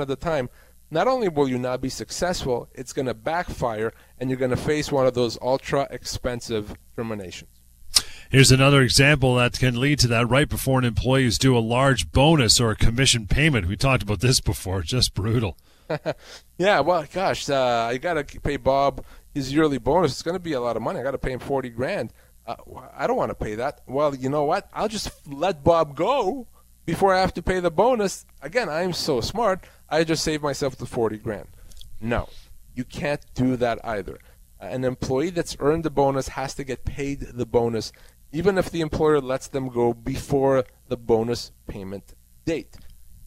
of 0.01 0.07
the 0.07 0.17
time, 0.17 0.49
not 0.93 1.09
only 1.09 1.29
will 1.29 1.49
you 1.49 1.59
not 1.59 1.81
be 1.81 1.89
successful, 1.89 2.69
it's 2.73 2.93
going 2.93 3.07
to 3.07 3.15
backfire 3.15 3.93
and 4.19 4.31
you're 4.31 4.39
going 4.39 4.53
to 4.53 4.57
face 4.57 4.93
one 4.93 5.07
of 5.07 5.15
those 5.15 5.37
ultra 5.43 5.89
expensive 5.91 6.77
terminations. 6.95 7.51
Here's 8.31 8.53
another 8.53 8.83
example 8.83 9.35
that 9.37 9.59
can 9.59 9.81
lead 9.81 9.99
to 10.01 10.09
that 10.09 10.29
right 10.29 10.49
before 10.49 10.79
an 10.79 10.85
employee 10.85 11.25
is 11.25 11.39
due 11.39 11.57
a 11.57 11.61
large 11.61 12.13
bonus 12.13 12.61
or 12.61 12.71
a 12.71 12.77
commission 12.77 13.27
payment. 13.27 13.67
We 13.67 13.77
talked 13.77 14.05
about 14.05 14.21
this 14.21 14.41
before, 14.41 14.83
just 14.83 15.15
brutal. 15.15 15.57
yeah, 16.59 16.81
well, 16.81 17.07
gosh, 17.13 17.49
uh, 17.49 17.89
I 17.91 17.97
got 17.97 18.15
to 18.15 18.41
pay 18.41 18.59
Bob 18.59 19.05
his 19.35 19.53
yearly 19.53 19.79
bonus. 19.79 20.13
It's 20.13 20.23
going 20.23 20.37
to 20.37 20.41
be 20.41 20.53
a 20.53 20.61
lot 20.61 20.77
of 20.77 20.83
money. 20.83 21.01
I 21.01 21.03
got 21.03 21.13
to 21.13 21.19
pay 21.19 21.33
him 21.33 21.41
forty 21.41 21.69
grand. 21.69 22.13
Uh, 22.47 22.57
I 22.97 23.07
don't 23.07 23.17
want 23.17 23.31
to 23.31 23.35
pay 23.35 23.57
that. 23.57 23.83
Well, 23.87 24.15
you 24.15 24.29
know 24.29 24.45
what? 24.45 24.69
I'll 24.73 24.89
just 24.89 25.11
let 25.29 25.63
Bob 25.63 25.95
go 25.95 26.47
before 26.87 27.15
I 27.15 27.21
have 27.21 27.35
to 27.35 27.43
pay 27.43 27.61
the 27.61 27.71
bonus. 27.71 28.25
Again, 28.41 28.69
I'm 28.69 28.93
so 28.93 29.21
smart. 29.21 29.65
I 29.91 30.05
just 30.05 30.25
save 30.25 30.43
myself 30.43 30.77
the 30.77 30.87
forty 30.87 31.19
grand. 31.19 31.49
No, 32.01 32.29
you 32.75 32.85
can't 32.85 33.25
do 33.35 33.57
that 33.57 33.79
either. 33.85 34.19
An 34.61 34.85
employee 34.85 35.31
that's 35.31 35.57
earned 35.61 35.85
the 35.85 35.91
bonus 35.91 36.29
has 36.29 36.55
to 36.55 36.65
get 36.65 36.85
paid 36.85 37.21
the 37.21 37.47
bonus, 37.47 37.93
even 38.33 38.59
if 38.59 38.71
the 38.71 38.81
employer 38.81 39.21
lets 39.21 39.49
them 39.49 39.69
go 39.69 39.95
before 39.95 40.65
the 40.89 40.97
bonus 40.97 41.53
payment 41.67 42.15
date. 42.45 42.77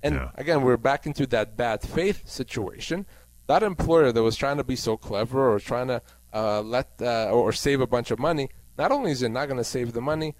And 0.04 0.16
yeah. 0.16 0.32
again, 0.36 0.64
we're 0.64 0.78
back 0.78 1.06
into 1.06 1.28
that 1.28 1.56
bad 1.56 1.84
faith 1.84 2.28
situation 2.28 3.06
that 3.52 3.64
employer 3.64 4.12
that 4.14 4.24
was 4.24 4.38
trying 4.38 4.58
to 4.58 4.64
be 4.64 4.78
so 4.78 4.96
clever 4.96 5.42
or 5.52 5.60
trying 5.60 5.90
to 5.94 6.02
uh, 6.34 6.62
let 6.62 6.88
uh, 7.02 7.30
or 7.30 7.52
save 7.52 7.82
a 7.82 7.88
bunch 7.96 8.10
of 8.12 8.18
money, 8.30 8.50
not 8.78 8.92
only 8.96 9.12
is 9.12 9.22
it 9.22 9.30
not 9.30 9.48
going 9.50 9.58
to 9.58 9.72
save 9.76 9.92
the 9.92 10.06
money, 10.14 10.34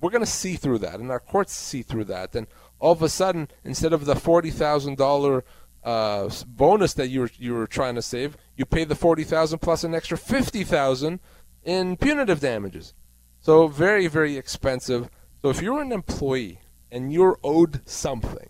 we're 0.00 0.14
going 0.16 0.24
to 0.24 0.38
see 0.42 0.54
through 0.56 0.78
that, 0.78 0.98
and 1.00 1.10
our 1.10 1.20
courts 1.20 1.52
see 1.52 1.82
through 1.82 2.04
that. 2.04 2.34
And 2.34 2.46
all 2.78 2.92
of 2.92 3.02
a 3.02 3.10
sudden, 3.10 3.48
instead 3.62 3.92
of 3.92 4.06
the 4.06 4.16
forty 4.16 4.50
thousand 4.50 4.94
uh, 4.94 5.04
dollar 5.04 5.44
bonus 6.46 6.94
that 6.94 7.08
you 7.08 7.20
were 7.20 7.30
you 7.46 7.52
were 7.54 7.66
trying 7.66 7.94
to 7.94 8.02
save, 8.02 8.38
you 8.56 8.64
pay 8.64 8.84
the 8.84 8.94
forty 8.94 9.24
thousand 9.24 9.58
plus 9.58 9.84
an 9.84 9.94
extra 9.94 10.16
fifty 10.16 10.64
thousand 10.64 11.20
in 11.62 11.96
punitive 11.96 12.40
damages. 12.40 12.94
So 13.40 13.68
very 13.68 14.06
very 14.06 14.36
expensive. 14.38 15.10
So 15.42 15.50
if 15.50 15.60
you're 15.60 15.82
an 15.82 15.92
employee 15.92 16.60
and 16.90 17.12
you're 17.12 17.38
owed 17.44 17.86
something, 17.86 18.48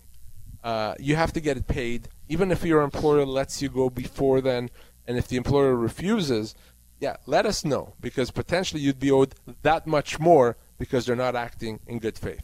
uh, 0.67 0.93
you 0.99 1.15
have 1.15 1.31
to 1.31 1.39
get 1.39 1.55
it 1.55 1.67
paid 1.67 2.09
even 2.29 2.51
if 2.51 2.63
your 2.63 2.81
employer 2.81 3.25
lets 3.25 3.61
you 3.61 3.69
go 3.69 3.89
before 3.89 4.41
then, 4.41 4.69
and 5.07 5.17
if 5.17 5.27
the 5.27 5.37
employer 5.37 5.75
refuses, 5.75 6.55
yeah, 6.99 7.15
let 7.25 7.45
us 7.45 7.63
know 7.63 7.93
because 8.01 8.31
potentially 8.31 8.81
you'd 8.81 8.99
be 8.99 9.11
owed 9.11 9.35
that 9.61 9.87
much 9.87 10.19
more 10.19 10.57
because 10.77 11.05
they're 11.05 11.15
not 11.15 11.35
acting 11.35 11.79
in 11.87 11.99
good 11.99 12.17
faith. 12.17 12.43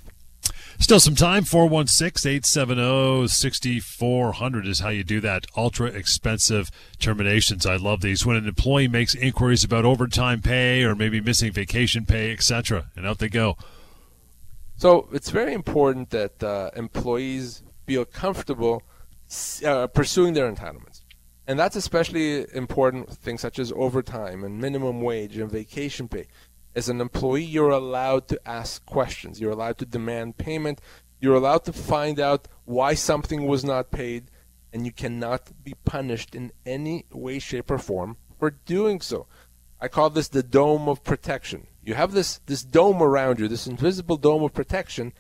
Still 0.79 0.99
some 0.99 1.15
time. 1.15 1.43
416 1.43 2.29
870 2.29 3.27
6400 3.27 4.67
is 4.67 4.79
how 4.79 4.89
you 4.89 5.03
do 5.03 5.19
that. 5.21 5.45
Ultra 5.55 5.88
expensive 5.88 6.71
terminations. 6.99 7.65
I 7.65 7.75
love 7.75 8.01
these. 8.01 8.25
When 8.25 8.38
an 8.38 8.47
employee 8.47 8.88
makes 8.88 9.15
inquiries 9.15 9.63
about 9.63 9.86
overtime 9.86 10.41
pay 10.41 10.83
or 10.83 10.95
maybe 10.95 11.21
missing 11.21 11.51
vacation 11.51 12.05
pay, 12.05 12.31
etc., 12.31 12.86
and 12.95 13.05
out 13.05 13.19
they 13.19 13.29
go. 13.29 13.57
So 14.77 15.09
it's 15.13 15.29
very 15.29 15.53
important 15.53 16.09
that 16.09 16.43
uh, 16.43 16.71
employees 16.75 17.63
feel 17.86 18.06
comfortable 18.06 18.84
uh, 19.65 19.88
pursuing 19.88 20.34
their 20.34 20.52
entitlements. 20.52 21.02
And 21.48 21.60
that's 21.60 21.76
especially 21.76 22.46
important 22.54 23.10
with 23.10 23.17
things 23.17 23.41
such 23.41 23.60
as 23.60 23.74
overtime 23.76 24.43
and 24.43 24.60
minimum 24.60 25.02
wage 25.02 25.38
and 25.38 25.52
vacation 25.52 26.08
pay. 26.08 26.28
As 26.76 26.89
an 26.89 27.02
employee, 27.02 27.43
you're 27.43 27.69
allowed 27.69 28.28
to 28.30 28.39
ask 28.48 28.86
questions. 28.86 29.39
You're 29.39 29.52
allowed 29.52 29.78
to 29.80 29.86
demand 29.86 30.38
payment. 30.38 30.80
You're 31.19 31.36
allowed 31.36 31.65
to 31.65 31.74
find 31.74 32.19
out 32.19 32.48
why 32.65 32.93
something 32.93 33.46
was 33.46 33.63
not 33.63 33.91
paid, 33.91 34.32
and 34.72 34.86
you 34.86 34.91
cannot 34.91 35.52
be 35.63 35.74
punished 35.86 36.34
in 36.34 36.52
any 36.65 37.06
way, 37.12 37.39
shape, 37.39 37.69
or 37.69 37.78
form 37.78 38.17
for 38.39 38.52
doing 38.52 39.02
so. 39.02 39.28
I 39.80 39.88
call 39.89 40.10
this 40.10 40.30
the 40.30 40.43
dome 40.43 40.88
of 40.88 41.04
protection. 41.04 41.67
You 41.84 41.93
have 41.96 42.13
this, 42.13 42.39
this 42.46 42.63
dome 42.63 43.02
around 43.02 43.39
you, 43.39 43.48
this 43.48 43.67
invisible 43.67 44.17
dome 44.17 44.43
of 44.43 44.54
protection 44.54 45.13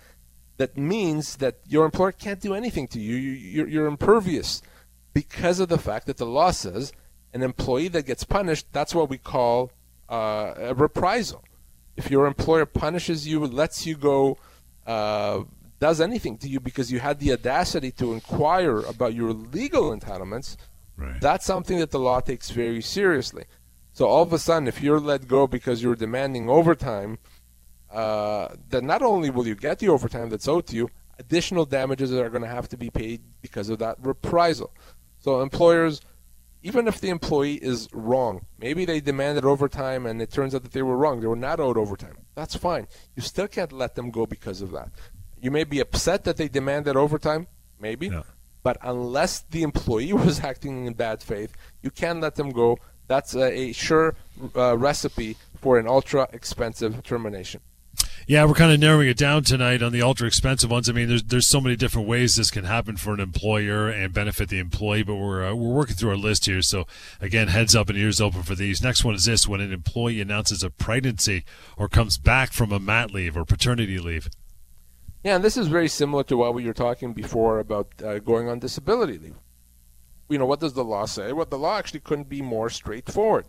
that 0.57 0.77
means 0.77 1.37
that 1.37 1.57
your 1.67 1.85
employer 1.85 2.11
can't 2.11 2.39
do 2.39 2.53
anything 2.53 2.87
to 2.89 2.99
you. 2.99 3.15
You're, 3.15 3.67
you're 3.67 3.87
impervious 3.87 4.61
because 5.13 5.59
of 5.59 5.69
the 5.69 5.77
fact 5.77 6.05
that 6.07 6.17
the 6.17 6.25
law 6.25 6.51
says 6.51 6.93
an 7.33 7.41
employee 7.41 7.87
that 7.89 8.05
gets 8.05 8.23
punished, 8.23 8.67
that's 8.71 8.93
what 8.93 9.09
we 9.09 9.17
call 9.17 9.71
uh, 10.09 10.53
a 10.57 10.73
reprisal. 10.73 11.43
If 11.95 12.09
your 12.11 12.25
employer 12.27 12.65
punishes 12.65 13.27
you, 13.27 13.45
lets 13.45 13.85
you 13.85 13.95
go, 13.95 14.37
uh, 14.85 15.43
does 15.79 15.99
anything 15.99 16.37
to 16.37 16.47
you 16.47 16.59
because 16.59 16.91
you 16.91 16.99
had 16.99 17.19
the 17.19 17.33
audacity 17.33 17.91
to 17.91 18.13
inquire 18.13 18.79
about 18.79 19.13
your 19.13 19.33
legal 19.33 19.95
entitlements, 19.95 20.55
right. 20.97 21.19
that's 21.19 21.45
something 21.45 21.79
that 21.79 21.91
the 21.91 21.99
law 21.99 22.19
takes 22.19 22.51
very 22.51 22.81
seriously. 22.81 23.45
So 23.91 24.07
all 24.07 24.23
of 24.23 24.33
a 24.33 24.39
sudden, 24.39 24.67
if 24.67 24.81
you're 24.81 24.99
let 24.99 25.27
go 25.27 25.45
because 25.45 25.83
you're 25.83 25.95
demanding 25.95 26.49
overtime, 26.49 27.19
uh, 27.93 28.55
then 28.69 28.87
not 28.87 29.01
only 29.03 29.29
will 29.29 29.47
you 29.47 29.55
get 29.55 29.79
the 29.79 29.87
overtime 29.87 30.29
that's 30.29 30.47
owed 30.47 30.65
to 30.67 30.75
you, 30.75 30.89
additional 31.19 31.65
damages 31.65 32.11
are 32.11 32.29
going 32.29 32.41
to 32.41 32.47
have 32.47 32.67
to 32.69 32.77
be 32.77 32.89
paid 32.89 33.21
because 33.41 33.69
of 33.69 33.79
that 33.79 33.97
reprisal. 34.01 34.73
So 35.19 35.41
employers, 35.41 36.01
even 36.63 36.87
if 36.87 36.99
the 36.99 37.09
employee 37.09 37.55
is 37.55 37.87
wrong, 37.93 38.45
maybe 38.57 38.83
they 38.83 38.99
demanded 38.99 39.45
overtime 39.45 40.05
and 40.07 40.21
it 40.21 40.31
turns 40.31 40.55
out 40.55 40.63
that 40.63 40.71
they 40.71 40.81
were 40.81 40.97
wrong, 40.97 41.21
they 41.21 41.27
were 41.27 41.35
not 41.35 41.59
owed 41.59 41.77
overtime. 41.77 42.17
That's 42.35 42.55
fine. 42.55 42.87
You 43.15 43.21
still 43.21 43.47
can't 43.47 43.71
let 43.71 43.93
them 43.95 44.09
go 44.09 44.25
because 44.25 44.61
of 44.61 44.71
that. 44.71 44.89
You 45.39 45.51
may 45.51 45.63
be 45.63 45.79
upset 45.79 46.23
that 46.23 46.37
they 46.37 46.47
demanded 46.47 46.95
overtime, 46.95 47.47
maybe, 47.79 48.07
yeah. 48.07 48.23
but 48.63 48.77
unless 48.81 49.41
the 49.41 49.61
employee 49.61 50.13
was 50.27 50.39
acting 50.39 50.87
in 50.87 50.93
bad 50.93 51.21
faith, 51.21 51.53
you 51.83 51.91
can't 51.91 52.21
let 52.21 52.35
them 52.35 52.49
go. 52.49 52.79
That's 53.07 53.35
a, 53.35 53.51
a 53.51 53.71
sure 53.73 54.15
uh, 54.55 54.77
recipe 54.77 55.37
for 55.59 55.77
an 55.77 55.87
ultra 55.87 56.27
expensive 56.31 57.03
termination. 57.03 57.61
Yeah, 58.25 58.45
we're 58.45 58.53
kind 58.53 58.71
of 58.71 58.79
narrowing 58.79 59.09
it 59.09 59.17
down 59.17 59.43
tonight 59.43 59.83
on 59.83 59.91
the 59.91 60.01
ultra 60.01 60.27
expensive 60.27 60.71
ones. 60.71 60.87
I 60.87 60.93
mean, 60.93 61.09
there's 61.09 61.23
there's 61.23 61.47
so 61.47 61.59
many 61.59 61.75
different 61.75 62.07
ways 62.07 62.35
this 62.35 62.51
can 62.51 62.63
happen 62.63 62.95
for 62.95 63.13
an 63.13 63.19
employer 63.19 63.89
and 63.89 64.13
benefit 64.13 64.47
the 64.47 64.59
employee, 64.59 65.03
but 65.03 65.15
we're 65.15 65.45
uh, 65.45 65.53
we're 65.53 65.73
working 65.73 65.95
through 65.95 66.11
our 66.11 66.17
list 66.17 66.45
here. 66.45 66.61
So 66.61 66.85
again, 67.19 67.49
heads 67.49 67.75
up 67.75 67.89
and 67.89 67.97
ears 67.97 68.21
open 68.21 68.43
for 68.43 68.55
these. 68.55 68.81
Next 68.81 69.03
one 69.03 69.13
is 69.13 69.25
this: 69.25 69.45
when 69.45 69.59
an 69.59 69.73
employee 69.73 70.21
announces 70.21 70.63
a 70.63 70.69
pregnancy 70.69 71.43
or 71.77 71.89
comes 71.89 72.17
back 72.17 72.53
from 72.53 72.71
a 72.71 72.79
mat 72.79 73.11
leave 73.11 73.35
or 73.35 73.43
paternity 73.43 73.99
leave. 73.99 74.29
Yeah, 75.23 75.35
and 75.35 75.43
this 75.43 75.57
is 75.57 75.67
very 75.67 75.89
similar 75.89 76.23
to 76.25 76.37
what 76.37 76.53
we 76.53 76.65
were 76.65 76.73
talking 76.73 77.13
before 77.13 77.59
about 77.59 77.87
uh, 78.03 78.19
going 78.19 78.47
on 78.47 78.59
disability 78.59 79.17
leave. 79.17 79.35
You 80.29 80.37
know, 80.37 80.45
what 80.45 80.61
does 80.61 80.73
the 80.73 80.83
law 80.85 81.05
say? 81.05 81.33
Well, 81.33 81.45
the 81.45 81.57
law 81.57 81.77
actually 81.77 81.99
couldn't 81.99 82.29
be 82.29 82.41
more 82.41 82.69
straightforward. 82.69 83.45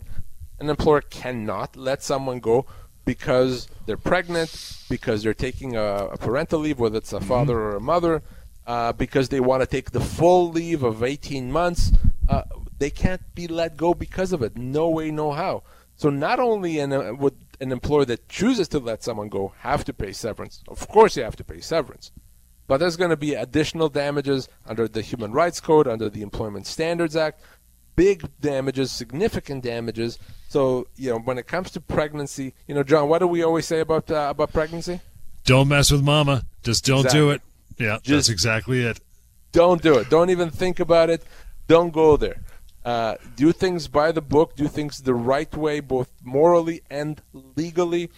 An 0.59 0.69
employer 0.69 1.01
cannot 1.01 1.75
let 1.75 2.03
someone 2.03 2.39
go 2.39 2.65
because 3.05 3.67
they're 3.85 3.97
pregnant, 3.97 4.83
because 4.89 5.23
they're 5.23 5.33
taking 5.33 5.75
a, 5.75 6.07
a 6.07 6.17
parental 6.17 6.59
leave, 6.59 6.79
whether 6.79 6.97
it's 6.97 7.13
a 7.13 7.17
mm-hmm. 7.17 7.27
father 7.27 7.57
or 7.57 7.75
a 7.75 7.79
mother, 7.79 8.23
uh, 8.67 8.91
because 8.93 9.29
they 9.29 9.39
want 9.39 9.61
to 9.61 9.67
take 9.67 9.91
the 9.91 10.01
full 10.01 10.49
leave 10.49 10.83
of 10.83 11.03
18 11.03 11.51
months. 11.51 11.91
Uh, 12.27 12.43
they 12.77 12.89
can't 12.89 13.21
be 13.35 13.47
let 13.47 13.77
go 13.77 13.93
because 13.93 14.33
of 14.33 14.41
it. 14.41 14.57
No 14.57 14.89
way, 14.89 15.11
no 15.11 15.31
how. 15.31 15.63
So 15.95 16.09
not 16.09 16.39
only 16.39 16.79
an, 16.79 16.91
uh, 16.91 17.13
would 17.13 17.35
an 17.61 17.71
employer 17.71 18.05
that 18.05 18.27
chooses 18.27 18.67
to 18.69 18.79
let 18.79 19.03
someone 19.03 19.29
go 19.29 19.53
have 19.59 19.85
to 19.85 19.93
pay 19.93 20.11
severance. 20.11 20.61
Of 20.67 20.87
course, 20.87 21.15
you 21.15 21.23
have 21.23 21.37
to 21.37 21.43
pay 21.43 21.61
severance. 21.61 22.11
But 22.67 22.79
there's 22.79 22.97
going 22.97 23.11
to 23.11 23.17
be 23.17 23.35
additional 23.35 23.89
damages 23.89 24.49
under 24.65 24.87
the 24.87 25.01
Human 25.01 25.31
Rights 25.31 25.59
Code, 25.61 25.87
under 25.87 26.09
the 26.09 26.23
Employment 26.23 26.65
Standards 26.65 27.15
Act, 27.15 27.41
big 27.95 28.29
damages, 28.41 28.91
significant 28.91 29.63
damages 29.63 30.19
so 30.55 30.87
you 30.95 31.09
know, 31.09 31.19
when 31.19 31.37
it 31.37 31.47
comes 31.47 31.69
to 31.71 31.81
pregnancy, 31.81 32.53
you 32.65 32.75
know, 32.75 32.81
John, 32.81 33.09
what 33.09 33.19
do 33.19 33.27
we 33.27 33.43
always 33.43 33.65
say 33.65 33.81
about 33.81 34.09
uh, 34.09 34.27
about 34.29 34.53
pregnancy? 34.53 35.01
Don't 35.43 35.67
mess 35.67 35.91
with 35.91 36.01
mama. 36.01 36.45
Just 36.63 36.85
don't 36.85 36.99
exactly. 36.99 37.19
do 37.19 37.29
it. 37.31 37.41
Yeah, 37.77 37.97
Just 38.01 38.07
that's 38.07 38.29
exactly 38.29 38.83
it. 38.83 39.01
Don't 39.51 39.81
do 39.81 39.97
it. 39.97 40.09
Don't 40.09 40.29
even 40.29 40.49
think 40.49 40.79
about 40.79 41.09
it. 41.09 41.23
Don't 41.67 41.91
go 41.91 42.15
there. 42.15 42.41
Uh, 42.85 43.15
do 43.35 43.51
things 43.51 43.89
by 43.89 44.13
the 44.13 44.21
book. 44.21 44.55
Do 44.55 44.69
things 44.69 45.01
the 45.01 45.13
right 45.13 45.53
way, 45.57 45.81
both 45.81 46.09
morally 46.23 46.83
and 46.89 47.21
legally. 47.33 48.09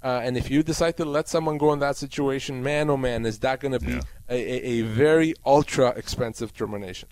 Uh, 0.00 0.20
and 0.22 0.36
if 0.36 0.48
you 0.48 0.62
decide 0.62 0.96
to 0.98 1.04
let 1.04 1.28
someone 1.28 1.58
go 1.58 1.72
in 1.72 1.80
that 1.80 1.96
situation, 1.96 2.62
man, 2.62 2.88
oh 2.88 2.96
man, 2.96 3.26
is 3.26 3.40
that 3.40 3.58
going 3.58 3.72
to 3.72 3.80
be 3.80 3.94
yeah. 3.94 4.00
a, 4.28 4.34
a, 4.34 4.56
a 4.64 4.82
very 4.82 5.34
ultra 5.44 5.88
expensive 5.88 6.54
termination 6.54 7.08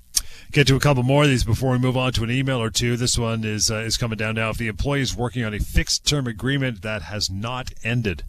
get 0.52 0.66
to 0.68 0.76
a 0.76 0.80
couple 0.80 1.02
more 1.02 1.24
of 1.24 1.28
these 1.28 1.44
before 1.44 1.72
we 1.72 1.78
move 1.78 1.96
on 1.96 2.12
to 2.12 2.24
an 2.24 2.30
email 2.30 2.62
or 2.62 2.70
two. 2.70 2.96
This 2.96 3.18
one 3.18 3.44
is 3.44 3.70
uh, 3.70 3.76
is 3.76 3.96
coming 3.96 4.18
down 4.18 4.34
now. 4.34 4.50
If 4.50 4.58
the 4.58 4.68
employee 4.68 5.02
is 5.02 5.16
working 5.16 5.44
on 5.44 5.54
a 5.54 5.58
fixed 5.58 6.06
term 6.06 6.26
agreement 6.26 6.82
that 6.82 7.02
has 7.02 7.30
not 7.30 7.70
ended. 7.82 8.24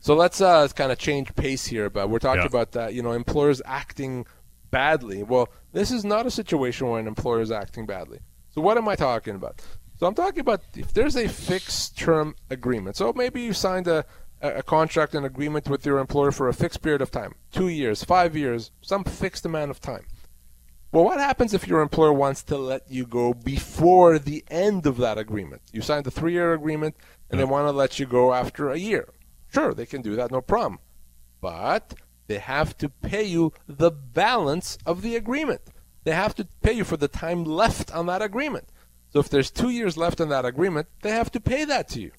So 0.00 0.14
let's 0.14 0.40
uh, 0.40 0.66
kind 0.68 0.90
of 0.90 0.98
change 0.98 1.34
pace 1.36 1.66
here, 1.66 1.88
but 1.88 2.10
we're 2.10 2.18
talking 2.18 2.42
yeah. 2.42 2.46
about 2.48 2.72
that. 2.72 2.92
You 2.94 3.02
know, 3.02 3.12
employers 3.12 3.62
acting 3.64 4.26
badly. 4.70 5.22
Well, 5.22 5.48
this 5.72 5.92
is 5.92 6.04
not 6.04 6.26
a 6.26 6.30
situation 6.30 6.88
where 6.88 6.98
an 6.98 7.06
employer 7.06 7.40
is 7.40 7.52
acting 7.52 7.86
badly. 7.86 8.18
So 8.50 8.60
what 8.60 8.76
am 8.76 8.88
I 8.88 8.96
talking 8.96 9.36
about? 9.36 9.62
So 9.98 10.08
I'm 10.08 10.14
talking 10.14 10.40
about 10.40 10.62
if 10.74 10.92
there's 10.92 11.16
a 11.16 11.28
fixed 11.28 11.96
term 11.96 12.34
agreement. 12.50 12.96
So 12.96 13.12
maybe 13.14 13.42
you 13.42 13.52
signed 13.52 13.86
a, 13.86 14.04
a 14.40 14.62
contract, 14.64 15.14
an 15.14 15.24
agreement 15.24 15.68
with 15.68 15.86
your 15.86 15.98
employer 15.98 16.32
for 16.32 16.48
a 16.48 16.54
fixed 16.54 16.82
period 16.82 17.00
of 17.00 17.12
time, 17.12 17.36
two 17.52 17.68
years, 17.68 18.02
five 18.02 18.36
years, 18.36 18.72
some 18.80 19.04
fixed 19.04 19.46
amount 19.46 19.70
of 19.70 19.80
time. 19.80 20.04
Well, 20.92 21.04
what 21.04 21.18
happens 21.18 21.54
if 21.54 21.66
your 21.66 21.80
employer 21.80 22.12
wants 22.12 22.42
to 22.44 22.58
let 22.58 22.90
you 22.90 23.06
go 23.06 23.32
before 23.32 24.18
the 24.18 24.44
end 24.50 24.84
of 24.84 24.98
that 24.98 25.16
agreement? 25.16 25.62
You 25.72 25.80
signed 25.80 26.06
a 26.06 26.10
three 26.10 26.32
year 26.32 26.52
agreement 26.52 26.96
and 27.30 27.40
they 27.40 27.44
want 27.44 27.66
to 27.66 27.72
let 27.72 27.98
you 27.98 28.04
go 28.04 28.34
after 28.34 28.68
a 28.68 28.76
year. 28.76 29.08
Sure, 29.50 29.72
they 29.72 29.86
can 29.86 30.02
do 30.02 30.16
that, 30.16 30.30
no 30.30 30.42
problem. 30.42 30.80
But 31.40 31.94
they 32.26 32.38
have 32.38 32.76
to 32.76 32.90
pay 32.90 33.22
you 33.22 33.54
the 33.66 33.90
balance 33.90 34.76
of 34.84 35.00
the 35.00 35.16
agreement. 35.16 35.62
They 36.04 36.12
have 36.12 36.34
to 36.34 36.46
pay 36.60 36.72
you 36.72 36.84
for 36.84 36.98
the 36.98 37.08
time 37.08 37.42
left 37.44 37.90
on 37.94 38.04
that 38.06 38.20
agreement. 38.20 38.68
So 39.14 39.18
if 39.18 39.30
there's 39.30 39.50
two 39.50 39.70
years 39.70 39.96
left 39.96 40.20
on 40.20 40.28
that 40.28 40.44
agreement, 40.44 40.88
they 41.00 41.10
have 41.10 41.32
to 41.32 41.40
pay 41.40 41.64
that 41.64 41.88
to 41.90 42.02
you. 42.02 42.12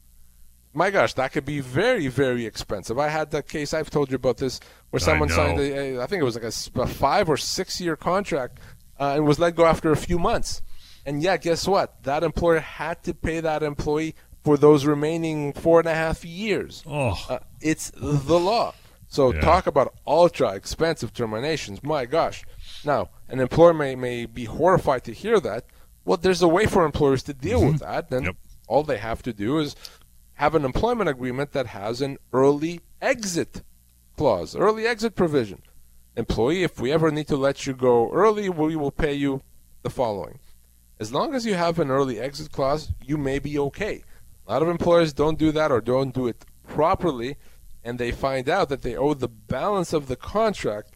My 0.74 0.90
gosh, 0.90 1.14
that 1.14 1.32
could 1.32 1.46
be 1.46 1.60
very, 1.60 2.08
very 2.08 2.46
expensive. 2.46 2.98
I 2.98 3.10
had 3.10 3.32
that 3.32 3.48
case, 3.48 3.74
I've 3.74 3.92
told 3.92 4.10
you 4.10 4.16
about 4.16 4.38
this, 4.38 4.60
where 4.90 5.00
someone 5.00 5.30
signed, 5.30 5.60
a, 5.60 5.98
a, 5.98 6.02
I 6.02 6.08
think 6.08 6.22
it 6.22 6.26
was 6.26 6.36
like 6.36 6.44
a, 6.44 6.82
a 6.82 6.88
five 6.88 7.30
or 7.30 7.38
six 7.38 7.80
year 7.80 7.96
contract 7.96 8.60
uh, 9.00 9.14
and 9.16 9.26
was 9.26 9.38
let 9.38 9.56
go 9.56 9.66
after 9.66 9.92
a 9.92 9.98
few 9.98 10.18
months. 10.18 10.62
And 11.06 11.22
yeah, 11.22 11.38
guess 11.38 11.68
what? 11.68 12.04
That 12.04 12.24
employer 12.24 12.60
had 12.60 13.04
to 13.04 13.14
pay 13.14 13.40
that 13.40 13.62
employee 13.62 14.16
for 14.44 14.58
those 14.58 14.86
remaining 14.86 15.54
four 15.54 15.80
and 15.80 15.88
a 15.88 15.94
half 15.94 16.26
years. 16.26 16.84
Oh. 16.88 17.18
Uh, 17.30 17.40
it's 17.62 17.92
the 17.96 18.40
law. 18.40 18.74
So 19.08 19.32
yeah. 19.32 19.42
talk 19.42 19.68
about 19.68 19.94
ultra 20.08 20.56
expensive 20.56 21.14
terminations. 21.14 21.84
My 21.84 22.06
gosh. 22.06 22.46
Now, 22.84 23.10
an 23.30 23.40
employer 23.40 23.74
may, 23.74 23.96
may 23.96 24.26
be 24.26 24.46
horrified 24.46 25.04
to 25.04 25.14
hear 25.14 25.40
that. 25.42 25.66
Well, 26.04 26.18
there's 26.18 26.42
a 26.42 26.48
way 26.48 26.66
for 26.66 26.84
employers 26.84 27.22
to 27.24 27.34
deal 27.34 27.60
mm-hmm. 27.60 27.74
with 27.74 27.82
that. 27.82 28.10
Then 28.10 28.24
yep. 28.24 28.36
all 28.68 28.84
they 28.84 28.98
have 28.98 29.22
to 29.24 29.34
do 29.34 29.60
is 29.60 29.76
have 30.36 30.56
an 30.56 30.66
employment 30.66 31.10
agreement 31.10 31.52
that 31.52 31.68
has 31.68 32.02
an 32.02 32.18
early 32.32 32.82
exit 33.02 33.62
clause, 34.16 34.56
early 34.56 34.86
exit 34.88 35.16
provision 35.16 35.62
employee, 36.16 36.64
if 36.64 36.80
we 36.80 36.92
ever 36.92 37.12
need 37.12 37.28
to 37.28 37.38
let 37.38 37.66
you 37.66 37.74
go 37.74 38.12
early, 38.12 38.50
we 38.50 38.76
will 38.76 38.92
pay 38.92 39.14
you 39.14 39.42
the 39.82 39.90
following. 39.90 40.40
As 41.00 41.14
long 41.14 41.34
as 41.34 41.46
you 41.46 41.56
have 41.56 41.80
an 41.80 41.90
early 41.90 42.20
exit 42.20 42.52
clause, 42.52 42.92
you 43.04 43.18
may 43.18 43.40
be 43.40 43.58
okay. 43.58 44.04
A 44.48 44.54
lot 44.54 44.62
of 44.62 44.70
employers 44.70 45.14
don't 45.14 45.40
do 45.40 45.52
that 45.52 45.72
or 45.72 45.82
don't 45.82 46.14
do 46.14 46.28
it 46.28 46.46
properly, 46.68 47.38
and 47.84 48.00
they 48.00 48.12
find 48.12 48.48
out 48.48 48.70
that 48.70 48.82
they 48.82 48.96
owe 48.96 49.14
the 49.14 49.28
balance 49.28 49.92
of 49.92 50.08
the 50.08 50.16
contract, 50.16 50.92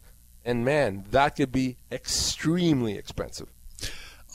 and 0.46 0.64
man, 0.64 1.06
that 1.12 1.36
could 1.36 1.52
be 1.52 1.78
extremely 1.92 2.98
expensive. 2.98 3.50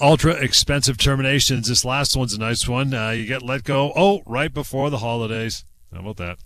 Ultra 0.03 0.33
expensive 0.33 0.99
terminations. 0.99 1.69
This 1.69 1.85
last 1.85 2.17
one's 2.17 2.35
a 2.35 2.39
nice 2.41 2.67
one. 2.67 2.93
Uh, 2.93 3.11
you 3.11 3.25
get 3.25 3.41
let 3.41 3.63
go, 3.63 3.93
oh, 3.95 4.21
right 4.27 4.53
before 4.53 4.91
the 4.91 4.99
holidays. 4.99 5.65
How 5.95 6.01
about 6.01 6.17
that? 6.17 6.39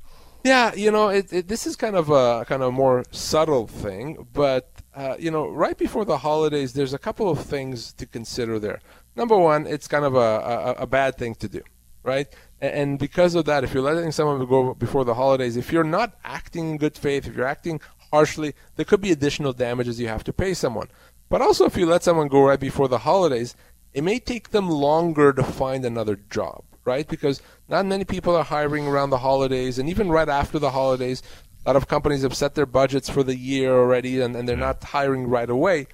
Yeah, 0.44 0.74
you 0.74 0.90
know, 0.90 1.08
it, 1.08 1.32
it, 1.32 1.48
this 1.48 1.66
is 1.66 1.74
kind 1.74 1.96
of 1.96 2.10
a 2.10 2.44
kind 2.44 2.62
of 2.62 2.74
more 2.74 3.04
subtle 3.12 3.66
thing, 3.66 4.28
but 4.34 4.70
uh, 4.94 5.16
you 5.18 5.30
know, 5.30 5.48
right 5.48 5.76
before 5.76 6.04
the 6.04 6.18
holidays, 6.18 6.74
there's 6.74 6.92
a 6.92 6.98
couple 6.98 7.30
of 7.30 7.40
things 7.40 7.94
to 7.94 8.04
consider 8.04 8.58
there. 8.58 8.80
Number 9.16 9.38
one, 9.38 9.66
it's 9.66 9.88
kind 9.88 10.04
of 10.04 10.14
a, 10.14 10.18
a, 10.18 10.82
a 10.82 10.86
bad 10.86 11.16
thing 11.16 11.34
to 11.36 11.48
do, 11.48 11.62
right? 12.02 12.28
And, 12.60 12.74
and 12.74 12.98
because 12.98 13.34
of 13.34 13.46
that, 13.46 13.64
if 13.64 13.72
you're 13.72 13.82
letting 13.82 14.12
someone 14.12 14.46
go 14.46 14.74
before 14.74 15.06
the 15.06 15.14
holidays, 15.14 15.56
if 15.56 15.72
you're 15.72 15.82
not 15.82 16.18
acting 16.24 16.72
in 16.72 16.76
good 16.76 16.96
faith, 16.96 17.26
if 17.26 17.34
you're 17.34 17.46
acting 17.46 17.80
harshly, 18.12 18.54
there 18.76 18.84
could 18.84 19.00
be 19.00 19.12
additional 19.12 19.54
damages 19.54 19.98
you 19.98 20.08
have 20.08 20.24
to 20.24 20.32
pay 20.32 20.52
someone. 20.52 20.88
But 21.28 21.42
also, 21.42 21.64
if 21.66 21.76
you 21.76 21.86
let 21.86 22.02
someone 22.02 22.28
go 22.28 22.42
right 22.44 22.60
before 22.60 22.88
the 22.88 22.98
holidays, 22.98 23.56
it 23.92 24.04
may 24.04 24.18
take 24.18 24.50
them 24.50 24.68
longer 24.68 25.32
to 25.32 25.42
find 25.42 25.84
another 25.84 26.16
job 26.30 26.64
right? 26.86 27.06
Because 27.06 27.42
not 27.68 27.84
many 27.84 28.04
people 28.04 28.34
are 28.34 28.44
hiring 28.44 28.86
around 28.86 29.10
the 29.10 29.18
holidays, 29.18 29.78
and 29.78 29.90
even 29.90 30.08
right 30.08 30.28
after 30.28 30.58
the 30.58 30.70
holidays, 30.70 31.22
a 31.66 31.70
lot 31.70 31.76
of 31.76 31.88
companies 31.88 32.22
have 32.22 32.34
set 32.34 32.54
their 32.54 32.64
budgets 32.64 33.10
for 33.10 33.22
the 33.22 33.36
year 33.36 33.76
already, 33.76 34.20
and, 34.20 34.34
and 34.34 34.48
they're 34.48 34.56
not 34.56 34.82
hiring 34.82 35.26
right 35.26 35.50
away. 35.50 35.88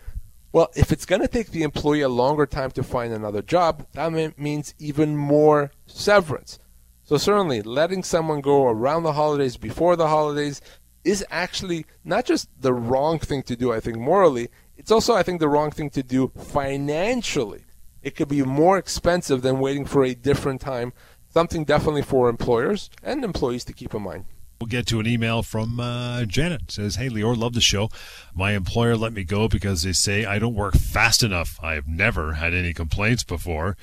Well, 0.53 0.71
if 0.77 0.93
it's 0.93 1.07
going 1.07 1.23
to 1.23 1.29
take 1.29 1.51
the 1.51 1.63
employee 1.63 2.03
a 2.03 2.11
longer 2.11 2.45
time 2.45 2.71
to 2.73 2.83
find 2.83 3.13
another 3.13 3.41
job, 3.41 3.87
that 3.95 4.39
means 4.39 4.75
even 4.79 5.17
more 5.17 5.73
severance. 5.87 6.59
So 7.05 7.17
certainly, 7.17 7.63
letting 7.63 8.03
someone 8.03 8.43
go 8.43 8.69
around 8.69 9.03
the 9.03 9.15
holidays, 9.15 9.57
before 9.57 9.97
the 9.97 10.09
holidays, 10.09 10.61
is 11.05 11.25
actually 11.31 11.87
not 12.05 12.27
just 12.27 12.49
the 12.61 12.75
wrong 12.75 13.19
thing 13.19 13.43
to 13.45 13.57
do. 13.57 13.73
I 13.73 13.81
think 13.81 13.97
morally, 13.97 14.51
it's 14.77 14.91
also 14.91 15.15
I 15.15 15.23
think 15.23 15.41
the 15.41 15.49
wrong 15.49 15.71
thing 15.71 15.91
to 15.91 16.03
do 16.03 16.33
financially 16.37 17.65
it 18.03 18.17
could 18.17 18.29
be 18.29 18.43
more 18.43 18.79
expensive 18.79 19.43
than 19.43 19.61
waiting 19.61 19.85
for 19.85 20.05
a 20.05 20.15
different 20.15 20.61
time. 20.61 20.93
Something 21.29 21.65
definitely 21.65 22.03
for 22.03 22.29
employers 22.29 22.91
and 23.03 23.25
employees 23.25 23.65
to 23.65 23.73
keep 23.73 23.95
in 23.95 24.03
mind. 24.03 24.25
We'll 24.61 24.67
get 24.67 24.87
to 24.89 25.01
an 25.01 25.07
email 25.07 25.43
from 25.43 25.81
uh, 25.81 26.25
Janet. 26.25 26.71
Says, 26.71 26.97
"Hey, 26.97 27.09
Lior, 27.09 27.37
love 27.37 27.55
the 27.55 27.61
show. 27.61 27.89
My 28.35 28.53
employer 28.53 28.97
let 28.97 29.13
me 29.13 29.25
go 29.25 29.49
because 29.49 29.83
they 29.83 29.93
say 29.93 30.25
I 30.25 30.39
don't 30.39 30.55
work 30.55 30.75
fast 30.75 31.23
enough. 31.23 31.59
I 31.63 31.75
have 31.75 31.89
never 31.89 32.35
had 32.35 32.55
any 32.55 32.73
complaints 32.73 33.25
before. 33.25 33.77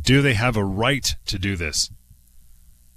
Do 0.00 0.22
they 0.22 0.34
have 0.34 0.56
a 0.56 0.64
right 0.64 1.14
to 1.26 1.38
do 1.38 1.56
this?" 1.56 1.90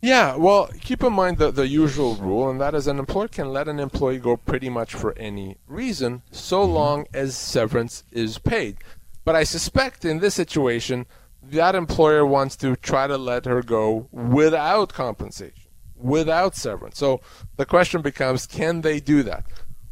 Yeah, 0.06 0.36
well, 0.36 0.70
keep 0.82 1.02
in 1.02 1.14
mind 1.14 1.40
the, 1.40 1.50
the 1.50 1.68
usual 1.68 2.14
rule, 2.18 2.48
and 2.48 2.62
that 2.62 2.76
is 2.76 2.86
an 2.86 3.00
employer 3.00 3.28
can 3.28 3.52
let 3.52 3.68
an 3.68 3.80
employee 3.80 4.20
go 4.20 4.38
pretty 4.38 4.70
much 4.70 4.94
for 4.94 5.18
any 5.18 5.58
reason, 5.66 6.22
so 6.30 6.62
mm-hmm. 6.62 6.74
long 6.74 7.08
as 7.12 7.36
severance 7.36 8.04
is 8.12 8.38
paid. 8.38 8.78
But 9.24 9.36
I 9.36 9.44
suspect 9.44 10.06
in 10.06 10.20
this 10.20 10.36
situation, 10.36 11.08
that 11.42 11.74
employer 11.74 12.24
wants 12.24 12.56
to 12.58 12.76
try 12.76 13.08
to 13.08 13.18
let 13.18 13.46
her 13.46 13.64
go 13.64 14.08
without 14.12 14.94
compensation, 14.94 15.72
without 15.96 16.56
severance. 16.56 17.00
So 17.00 17.22
the 17.58 17.66
question 17.66 18.04
becomes 18.04 18.46
can 18.46 18.82
they 18.82 19.00
do 19.00 19.24
that? 19.24 19.44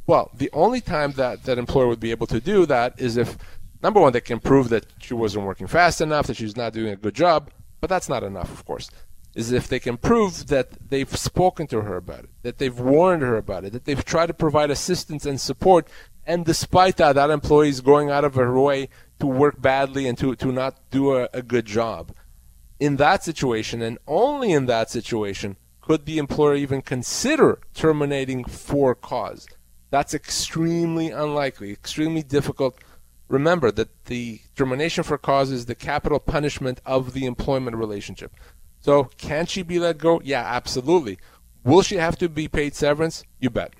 Well, 0.05 0.29
the 0.35 0.51
only 0.53 0.79
time 0.79 1.13
that 1.13 1.45
that 1.45 1.57
employer 1.57 1.87
would 1.87 1.99
be 1.99 2.11
able 2.11 2.27
to 2.27 2.39
do 2.39 2.67
that 2.67 3.01
is 3.01 3.17
if, 3.17 3.35
number 3.81 3.99
one, 3.99 4.13
they 4.13 4.21
can 4.21 4.39
prove 4.39 4.69
that 4.69 4.85
she 4.99 5.15
wasn't 5.15 5.47
working 5.47 5.65
fast 5.65 6.01
enough, 6.01 6.27
that 6.27 6.37
she's 6.37 6.55
not 6.55 6.71
doing 6.71 6.93
a 6.93 6.97
good 6.97 7.15
job, 7.15 7.49
but 7.81 7.89
that's 7.89 8.07
not 8.07 8.21
enough, 8.21 8.51
of 8.51 8.63
course 8.63 8.91
is 9.35 9.51
if 9.51 9.67
they 9.67 9.79
can 9.79 9.97
prove 9.97 10.47
that 10.47 10.89
they've 10.89 11.15
spoken 11.17 11.67
to 11.67 11.81
her 11.81 11.97
about 11.97 12.25
it, 12.25 12.29
that 12.43 12.57
they've 12.57 12.79
warned 12.79 13.23
her 13.23 13.37
about 13.37 13.65
it, 13.65 13.73
that 13.73 13.85
they've 13.85 14.05
tried 14.05 14.27
to 14.27 14.33
provide 14.33 14.69
assistance 14.69 15.25
and 15.25 15.41
support, 15.41 15.87
and 16.25 16.45
despite 16.45 16.97
that, 16.97 17.13
that 17.13 17.29
employee 17.29 17.69
is 17.69 17.81
going 17.81 18.09
out 18.09 18.23
of 18.23 18.35
her 18.35 18.59
way 18.59 18.89
to 19.19 19.27
work 19.27 19.61
badly 19.61 20.07
and 20.07 20.17
to, 20.17 20.35
to 20.35 20.51
not 20.51 20.79
do 20.91 21.15
a, 21.15 21.27
a 21.33 21.41
good 21.41 21.65
job. 21.65 22.11
In 22.79 22.97
that 22.97 23.23
situation, 23.23 23.81
and 23.81 23.97
only 24.07 24.51
in 24.51 24.65
that 24.67 24.89
situation, 24.89 25.57
could 25.81 26.05
the 26.05 26.17
employer 26.17 26.55
even 26.55 26.81
consider 26.81 27.59
terminating 27.73 28.45
for 28.45 28.95
cause. 28.95 29.47
That's 29.89 30.13
extremely 30.13 31.09
unlikely, 31.09 31.71
extremely 31.71 32.23
difficult. 32.23 32.77
Remember 33.27 33.71
that 33.71 34.05
the 34.05 34.41
termination 34.55 35.03
for 35.03 35.17
cause 35.17 35.51
is 35.51 35.65
the 35.65 35.75
capital 35.75 36.19
punishment 36.19 36.81
of 36.85 37.13
the 37.13 37.25
employment 37.25 37.75
relationship. 37.75 38.31
So 38.83 39.05
can 39.17 39.45
she 39.45 39.63
be 39.63 39.79
let 39.79 39.97
go? 39.97 40.21
Yeah, 40.23 40.43
absolutely. 40.45 41.17
Will 41.63 41.81
she 41.81 41.95
have 41.95 42.17
to 42.17 42.27
be 42.27 42.49
paid 42.49 42.75
severance? 42.75 43.23
You 43.39 43.49
bet. 43.49 43.73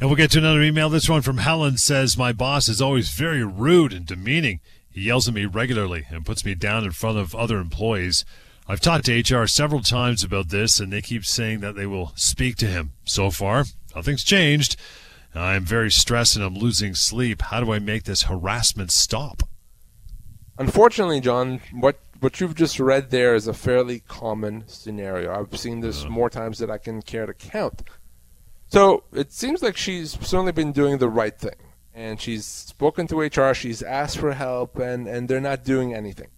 And 0.00 0.08
we'll 0.08 0.16
get 0.16 0.30
to 0.32 0.38
another 0.38 0.62
email. 0.62 0.88
This 0.88 1.08
one 1.08 1.20
from 1.20 1.36
Helen 1.36 1.76
says, 1.76 2.16
My 2.16 2.32
boss 2.32 2.66
is 2.66 2.80
always 2.80 3.10
very 3.10 3.44
rude 3.44 3.92
and 3.92 4.06
demeaning. 4.06 4.60
He 4.90 5.02
yells 5.02 5.28
at 5.28 5.34
me 5.34 5.44
regularly 5.44 6.06
and 6.08 6.24
puts 6.24 6.46
me 6.46 6.54
down 6.54 6.84
in 6.84 6.92
front 6.92 7.18
of 7.18 7.34
other 7.34 7.58
employees. 7.58 8.24
I've 8.66 8.80
talked 8.80 9.04
to 9.04 9.20
HR 9.20 9.46
several 9.46 9.82
times 9.82 10.24
about 10.24 10.48
this, 10.48 10.80
and 10.80 10.90
they 10.90 11.02
keep 11.02 11.26
saying 11.26 11.60
that 11.60 11.76
they 11.76 11.84
will 11.84 12.12
speak 12.16 12.56
to 12.56 12.66
him. 12.66 12.92
So 13.04 13.30
far, 13.30 13.66
nothing's 13.94 14.24
changed. 14.24 14.76
I'm 15.34 15.64
very 15.64 15.90
stressed 15.90 16.36
and 16.36 16.44
I'm 16.44 16.54
losing 16.54 16.94
sleep. 16.94 17.42
How 17.42 17.60
do 17.60 17.70
I 17.70 17.80
make 17.80 18.04
this 18.04 18.22
harassment 18.22 18.92
stop? 18.92 19.42
Unfortunately, 20.58 21.20
John, 21.20 21.60
what 21.72 21.98
what 22.20 22.40
you've 22.40 22.54
just 22.54 22.80
read 22.80 23.10
there 23.10 23.34
is 23.34 23.46
a 23.46 23.54
fairly 23.54 24.00
common 24.00 24.64
scenario. 24.66 25.34
I've 25.34 25.58
seen 25.58 25.80
this 25.80 26.08
more 26.08 26.30
times 26.30 26.58
than 26.58 26.70
I 26.70 26.78
can 26.78 27.02
care 27.02 27.26
to 27.26 27.34
count. 27.34 27.82
So 28.68 29.04
it 29.12 29.32
seems 29.32 29.62
like 29.62 29.76
she's 29.76 30.12
certainly 30.26 30.52
been 30.52 30.72
doing 30.72 30.98
the 30.98 31.08
right 31.08 31.38
thing. 31.38 31.56
And 31.92 32.20
she's 32.20 32.44
spoken 32.44 33.06
to 33.08 33.20
HR, 33.20 33.54
she's 33.54 33.82
asked 33.82 34.18
for 34.18 34.32
help, 34.32 34.78
and, 34.78 35.06
and 35.06 35.28
they're 35.28 35.40
not 35.40 35.64
doing 35.64 35.94
anything. 35.94 36.28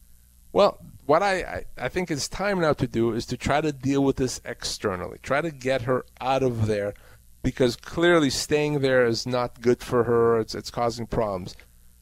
Well, 0.53 0.79
what 1.07 1.23
I, 1.23 1.65
I, 1.79 1.89
think 1.89 2.11
is 2.11 2.29
time 2.29 2.61
now 2.61 2.73
to 2.75 2.87
do 2.87 3.13
is 3.13 3.25
to 3.27 3.37
try 3.37 3.61
to 3.61 3.73
deal 3.73 4.05
with 4.05 4.17
this 4.17 4.41
externally. 4.45 5.19
Try 5.23 5.41
to 5.41 5.51
get 5.51 5.83
her 5.83 6.05
out 6.21 6.43
of 6.43 6.67
there 6.67 6.95
because 7.43 7.77
clearly 7.77 8.29
staying 8.29 8.81
there 8.81 9.07
is 9.07 9.27
not 9.27 9.61
good 9.61 9.83
for 9.83 10.05
her. 10.05 10.41
It's, 10.41 10.55
it's 10.55 10.71
causing 10.71 11.07
problems. 11.07 11.57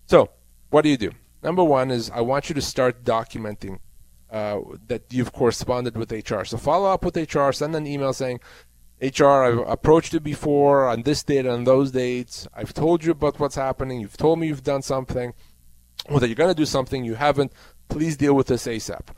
So, 0.06 0.30
what 0.70 0.82
do 0.82 0.88
you 0.88 0.96
do? 0.96 1.12
Number 1.44 1.62
one 1.62 1.90
is 1.90 2.10
I 2.10 2.22
want 2.22 2.48
you 2.48 2.54
to 2.54 2.62
start 2.62 3.04
documenting 3.04 3.78
uh, 4.30 4.60
that 4.86 5.02
you've 5.12 5.32
corresponded 5.32 5.94
with 5.94 6.10
HR. 6.10 6.44
So 6.44 6.56
follow 6.56 6.90
up 6.90 7.04
with 7.04 7.16
HR, 7.16 7.52
send 7.52 7.76
an 7.76 7.86
email 7.86 8.14
saying, 8.14 8.40
HR, 9.02 9.26
I've 9.26 9.58
approached 9.68 10.14
you 10.14 10.20
before 10.20 10.88
on 10.88 11.02
this 11.02 11.22
date 11.22 11.44
and 11.44 11.66
those 11.66 11.90
dates. 11.90 12.48
I've 12.54 12.72
told 12.72 13.04
you 13.04 13.12
about 13.12 13.38
what's 13.38 13.56
happening. 13.56 14.00
You've 14.00 14.16
told 14.16 14.38
me 14.38 14.46
you've 14.46 14.62
done 14.62 14.80
something, 14.80 15.34
or 16.08 16.18
that 16.18 16.28
you're 16.28 16.34
going 16.34 16.48
to 16.48 16.54
do 16.54 16.64
something 16.64 17.04
you 17.04 17.16
haven't. 17.16 17.52
Please 17.90 18.16
deal 18.16 18.32
with 18.32 18.46
this 18.46 18.66
ASAP. 18.66 19.08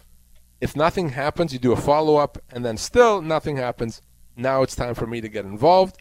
If 0.60 0.74
nothing 0.74 1.10
happens, 1.10 1.52
you 1.52 1.60
do 1.60 1.72
a 1.72 1.76
follow 1.76 2.16
up, 2.16 2.38
and 2.50 2.64
then 2.64 2.76
still 2.76 3.22
nothing 3.22 3.56
happens. 3.56 4.02
Now 4.36 4.62
it's 4.62 4.74
time 4.74 4.94
for 4.94 5.06
me 5.06 5.20
to 5.20 5.28
get 5.28 5.44
involved. 5.44 5.98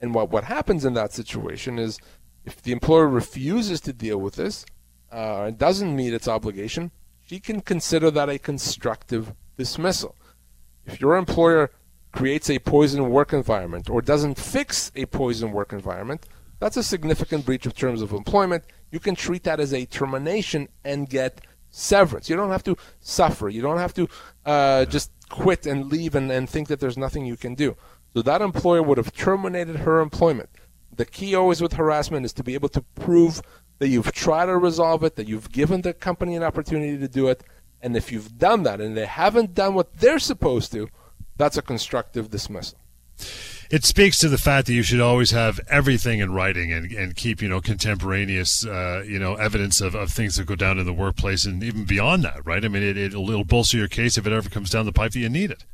And 0.00 0.14
what, 0.14 0.30
what 0.30 0.44
happens 0.44 0.86
in 0.86 0.94
that 0.94 1.12
situation 1.12 1.78
is 1.78 1.98
if 2.46 2.62
the 2.62 2.72
employer 2.72 3.08
refuses 3.08 3.80
to 3.82 3.92
deal 3.92 4.18
with 4.18 4.36
this, 4.36 4.64
uh, 5.10 5.50
doesn't 5.50 5.94
meet 5.94 6.12
its 6.12 6.28
obligation, 6.28 6.90
she 7.26 7.40
can 7.40 7.60
consider 7.60 8.10
that 8.10 8.28
a 8.28 8.38
constructive 8.38 9.34
dismissal. 9.56 10.16
If 10.84 11.00
your 11.00 11.16
employer 11.16 11.70
creates 12.12 12.48
a 12.48 12.58
poison 12.58 13.10
work 13.10 13.32
environment 13.32 13.90
or 13.90 14.00
doesn't 14.00 14.38
fix 14.38 14.92
a 14.94 15.06
poison 15.06 15.52
work 15.52 15.72
environment, 15.72 16.26
that's 16.58 16.76
a 16.76 16.82
significant 16.82 17.44
breach 17.44 17.66
of 17.66 17.74
terms 17.74 18.00
of 18.00 18.12
employment. 18.12 18.64
You 18.90 19.00
can 19.00 19.14
treat 19.14 19.44
that 19.44 19.60
as 19.60 19.74
a 19.74 19.84
termination 19.84 20.68
and 20.84 21.08
get 21.08 21.40
severance. 21.70 22.30
You 22.30 22.36
don't 22.36 22.50
have 22.50 22.64
to 22.64 22.76
suffer. 23.00 23.48
You 23.48 23.60
don't 23.60 23.78
have 23.78 23.92
to 23.94 24.08
uh, 24.46 24.84
just 24.86 25.10
quit 25.28 25.66
and 25.66 25.90
leave 25.90 26.14
and, 26.14 26.30
and 26.30 26.48
think 26.48 26.68
that 26.68 26.80
there's 26.80 26.96
nothing 26.96 27.26
you 27.26 27.36
can 27.36 27.54
do. 27.54 27.76
So 28.14 28.22
that 28.22 28.40
employer 28.40 28.82
would 28.82 28.96
have 28.96 29.12
terminated 29.12 29.76
her 29.76 30.00
employment. 30.00 30.48
The 30.94 31.04
key 31.04 31.34
always 31.34 31.60
with 31.60 31.74
harassment 31.74 32.24
is 32.24 32.32
to 32.34 32.42
be 32.42 32.54
able 32.54 32.70
to 32.70 32.80
prove 32.80 33.42
that 33.78 33.88
you've 33.88 34.12
tried 34.12 34.46
to 34.46 34.56
resolve 34.56 35.04
it, 35.04 35.16
that 35.16 35.28
you've 35.28 35.52
given 35.52 35.82
the 35.82 35.92
company 35.92 36.36
an 36.36 36.42
opportunity 36.42 36.98
to 36.98 37.08
do 37.08 37.28
it, 37.28 37.42
and 37.82 37.96
if 37.96 38.10
you've 38.10 38.38
done 38.38 38.62
that 38.62 38.80
and 38.80 38.96
they 38.96 39.06
haven't 39.06 39.54
done 39.54 39.74
what 39.74 39.94
they're 39.98 40.18
supposed 40.18 40.72
to, 40.72 40.88
that's 41.36 41.56
a 41.56 41.62
constructive 41.62 42.30
dismissal. 42.30 42.78
It 43.68 43.84
speaks 43.84 44.18
to 44.20 44.28
the 44.28 44.38
fact 44.38 44.68
that 44.68 44.74
you 44.74 44.82
should 44.82 45.00
always 45.00 45.32
have 45.32 45.58
everything 45.68 46.20
in 46.20 46.32
writing 46.32 46.72
and, 46.72 46.92
and 46.92 47.16
keep, 47.16 47.42
you 47.42 47.48
know, 47.48 47.60
contemporaneous, 47.60 48.64
uh, 48.64 49.02
you 49.06 49.18
know, 49.18 49.34
evidence 49.34 49.80
of, 49.80 49.94
of 49.94 50.12
things 50.12 50.36
that 50.36 50.46
go 50.46 50.54
down 50.54 50.78
in 50.78 50.86
the 50.86 50.92
workplace 50.92 51.44
and 51.44 51.62
even 51.64 51.84
beyond 51.84 52.22
that, 52.22 52.46
right? 52.46 52.64
I 52.64 52.68
mean, 52.68 52.84
it, 52.84 52.96
it'll, 52.96 53.28
it'll 53.28 53.44
bolster 53.44 53.76
your 53.76 53.88
case 53.88 54.16
if 54.16 54.26
it 54.26 54.32
ever 54.32 54.48
comes 54.48 54.70
down 54.70 54.86
the 54.86 54.92
pipe 54.92 55.12
that 55.12 55.18
you 55.18 55.28
need 55.28 55.50
it. 55.50 55.64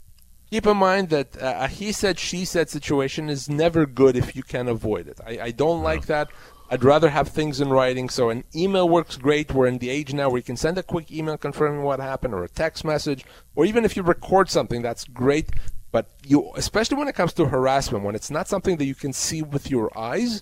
Keep 0.51 0.67
in 0.67 0.77
mind 0.79 1.11
that 1.11 1.41
uh, 1.41 1.57
a 1.61 1.69
he 1.69 1.93
said, 1.93 2.19
she 2.19 2.45
said 2.47 2.71
situation 2.71 3.29
is 3.29 3.49
never 3.49 3.85
good 3.87 4.17
if 4.17 4.35
you 4.35 4.43
can 4.43 4.69
avoid 4.69 5.09
it. 5.09 5.21
I, 5.27 5.39
I 5.45 5.51
don't 5.51 5.83
like 5.83 6.07
that. 6.07 6.29
I'd 6.73 6.85
rather 6.85 7.11
have 7.11 7.29
things 7.29 7.61
in 7.61 7.69
writing. 7.69 8.09
So 8.09 8.31
an 8.31 8.45
email 8.57 8.89
works 8.89 9.19
great. 9.19 9.53
We're 9.53 9.67
in 9.67 9.77
the 9.77 9.91
age 9.91 10.15
now 10.15 10.31
where 10.31 10.39
you 10.39 10.43
can 10.43 10.57
send 10.57 10.79
a 10.79 10.83
quick 10.83 11.13
email 11.13 11.37
confirming 11.37 11.83
what 11.83 12.01
happened 12.01 12.33
or 12.33 12.45
a 12.45 12.49
text 12.49 12.83
message, 12.83 13.27
or 13.55 13.67
even 13.67 13.85
if 13.85 13.95
you 13.95 14.03
record 14.03 14.49
something, 14.49 14.81
that's 14.81 15.05
great. 15.05 15.51
But 15.91 16.09
you, 16.27 16.51
especially 16.57 16.97
when 16.97 17.09
it 17.09 17.15
comes 17.15 17.35
to 17.35 17.45
harassment, 17.45 18.05
when 18.05 18.15
it's 18.15 18.31
not 18.31 18.49
something 18.49 18.79
that 18.79 18.87
you 18.87 18.95
can 18.95 19.13
see 19.13 19.43
with 19.43 19.71
your 19.71 19.97
eyes, 19.99 20.41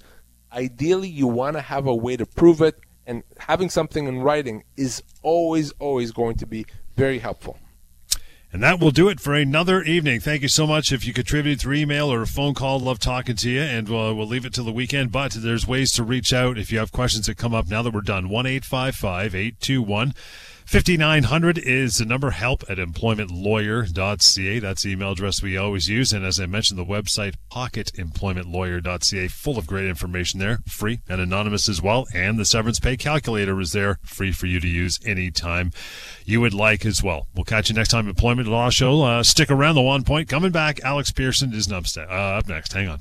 ideally 0.53 1.09
you 1.09 1.27
want 1.27 1.57
to 1.57 1.63
have 1.63 1.89
a 1.89 1.95
way 1.97 2.17
to 2.17 2.27
prove 2.27 2.63
it, 2.63 2.79
and 3.09 3.25
having 3.39 3.69
something 3.69 4.07
in 4.07 4.23
writing 4.23 4.63
is 4.77 5.03
always, 5.25 5.73
always 5.81 6.13
going 6.13 6.37
to 6.37 6.47
be 6.47 6.65
very 6.95 7.19
helpful. 7.19 7.59
And 8.53 8.63
that 8.65 8.81
will 8.81 8.91
do 8.91 9.09
it 9.09 9.21
for 9.21 9.35
another 9.35 9.81
evening. 9.83 10.19
Thank 10.19 10.43
you 10.43 10.49
so 10.49 10.67
much. 10.67 10.91
If 10.91 11.07
you 11.07 11.13
contributed 11.13 11.61
through 11.61 11.77
email 11.77 12.13
or 12.13 12.23
a 12.23 12.27
phone 12.27 12.53
call, 12.53 12.81
love 12.81 12.99
talking 12.99 13.37
to 13.37 13.49
you. 13.49 13.61
And 13.61 13.89
we'll, 13.89 14.15
we'll 14.15 14.27
leave 14.27 14.45
it 14.45 14.53
till 14.53 14.65
the 14.65 14.73
weekend. 14.73 15.13
But 15.13 15.33
there's 15.35 15.69
ways 15.69 15.93
to 15.93 16.03
reach 16.03 16.33
out 16.33 16.59
if 16.59 16.73
you 16.73 16.81
have 16.81 16.91
questions 16.91 17.27
that 17.27 17.37
come 17.37 17.55
up 17.55 17.69
now 17.69 17.83
that 17.83 17.95
we're 17.95 18.01
done. 18.01 18.29
1 18.29 18.47
821 18.47 20.15
5900 20.71 21.59
is 21.59 21.97
the 21.97 22.05
number 22.05 22.31
help 22.31 22.63
at 22.69 22.79
employmentlawyer.ca. 22.79 24.59
That's 24.61 24.83
the 24.85 24.93
email 24.93 25.11
address 25.11 25.43
we 25.43 25.57
always 25.57 25.89
use. 25.89 26.13
And 26.13 26.25
as 26.25 26.39
I 26.39 26.47
mentioned, 26.47 26.79
the 26.79 26.85
website 26.85 27.35
pocketemploymentlawyer.ca, 27.51 29.27
full 29.27 29.59
of 29.59 29.67
great 29.67 29.87
information 29.87 30.39
there, 30.39 30.61
free 30.69 31.01
and 31.09 31.21
anonymous 31.21 31.69
as 31.69 31.83
well. 31.83 32.07
And 32.15 32.39
the 32.39 32.45
severance 32.45 32.79
pay 32.79 32.97
calculator 32.97 33.61
is 33.61 33.73
there, 33.73 33.99
free 34.05 34.31
for 34.31 34.47
you 34.47 34.61
to 34.61 34.69
use 34.69 35.01
anytime 35.05 35.73
you 36.25 36.41
would 36.41 36.55
like 36.55 36.87
as 36.87 37.03
well. 37.03 37.27
We'll 37.35 37.43
catch 37.43 37.69
you 37.69 37.75
next 37.75 37.89
time, 37.89 38.09
Employment 38.09 38.47
Law 38.47 38.71
Show. 38.71 39.03
Uh, 39.03 39.25
stick 39.25 39.51
around 39.51 39.75
the 39.75 39.83
one 39.83 40.05
point. 40.05 40.29
Coming 40.29 40.53
back, 40.53 40.79
Alex 40.85 41.11
Pearson 41.11 41.53
is 41.53 41.73
up, 41.73 41.87
uh, 41.97 42.03
up 42.03 42.47
next. 42.47 42.75
Hang 42.75 42.87
on. 42.87 43.01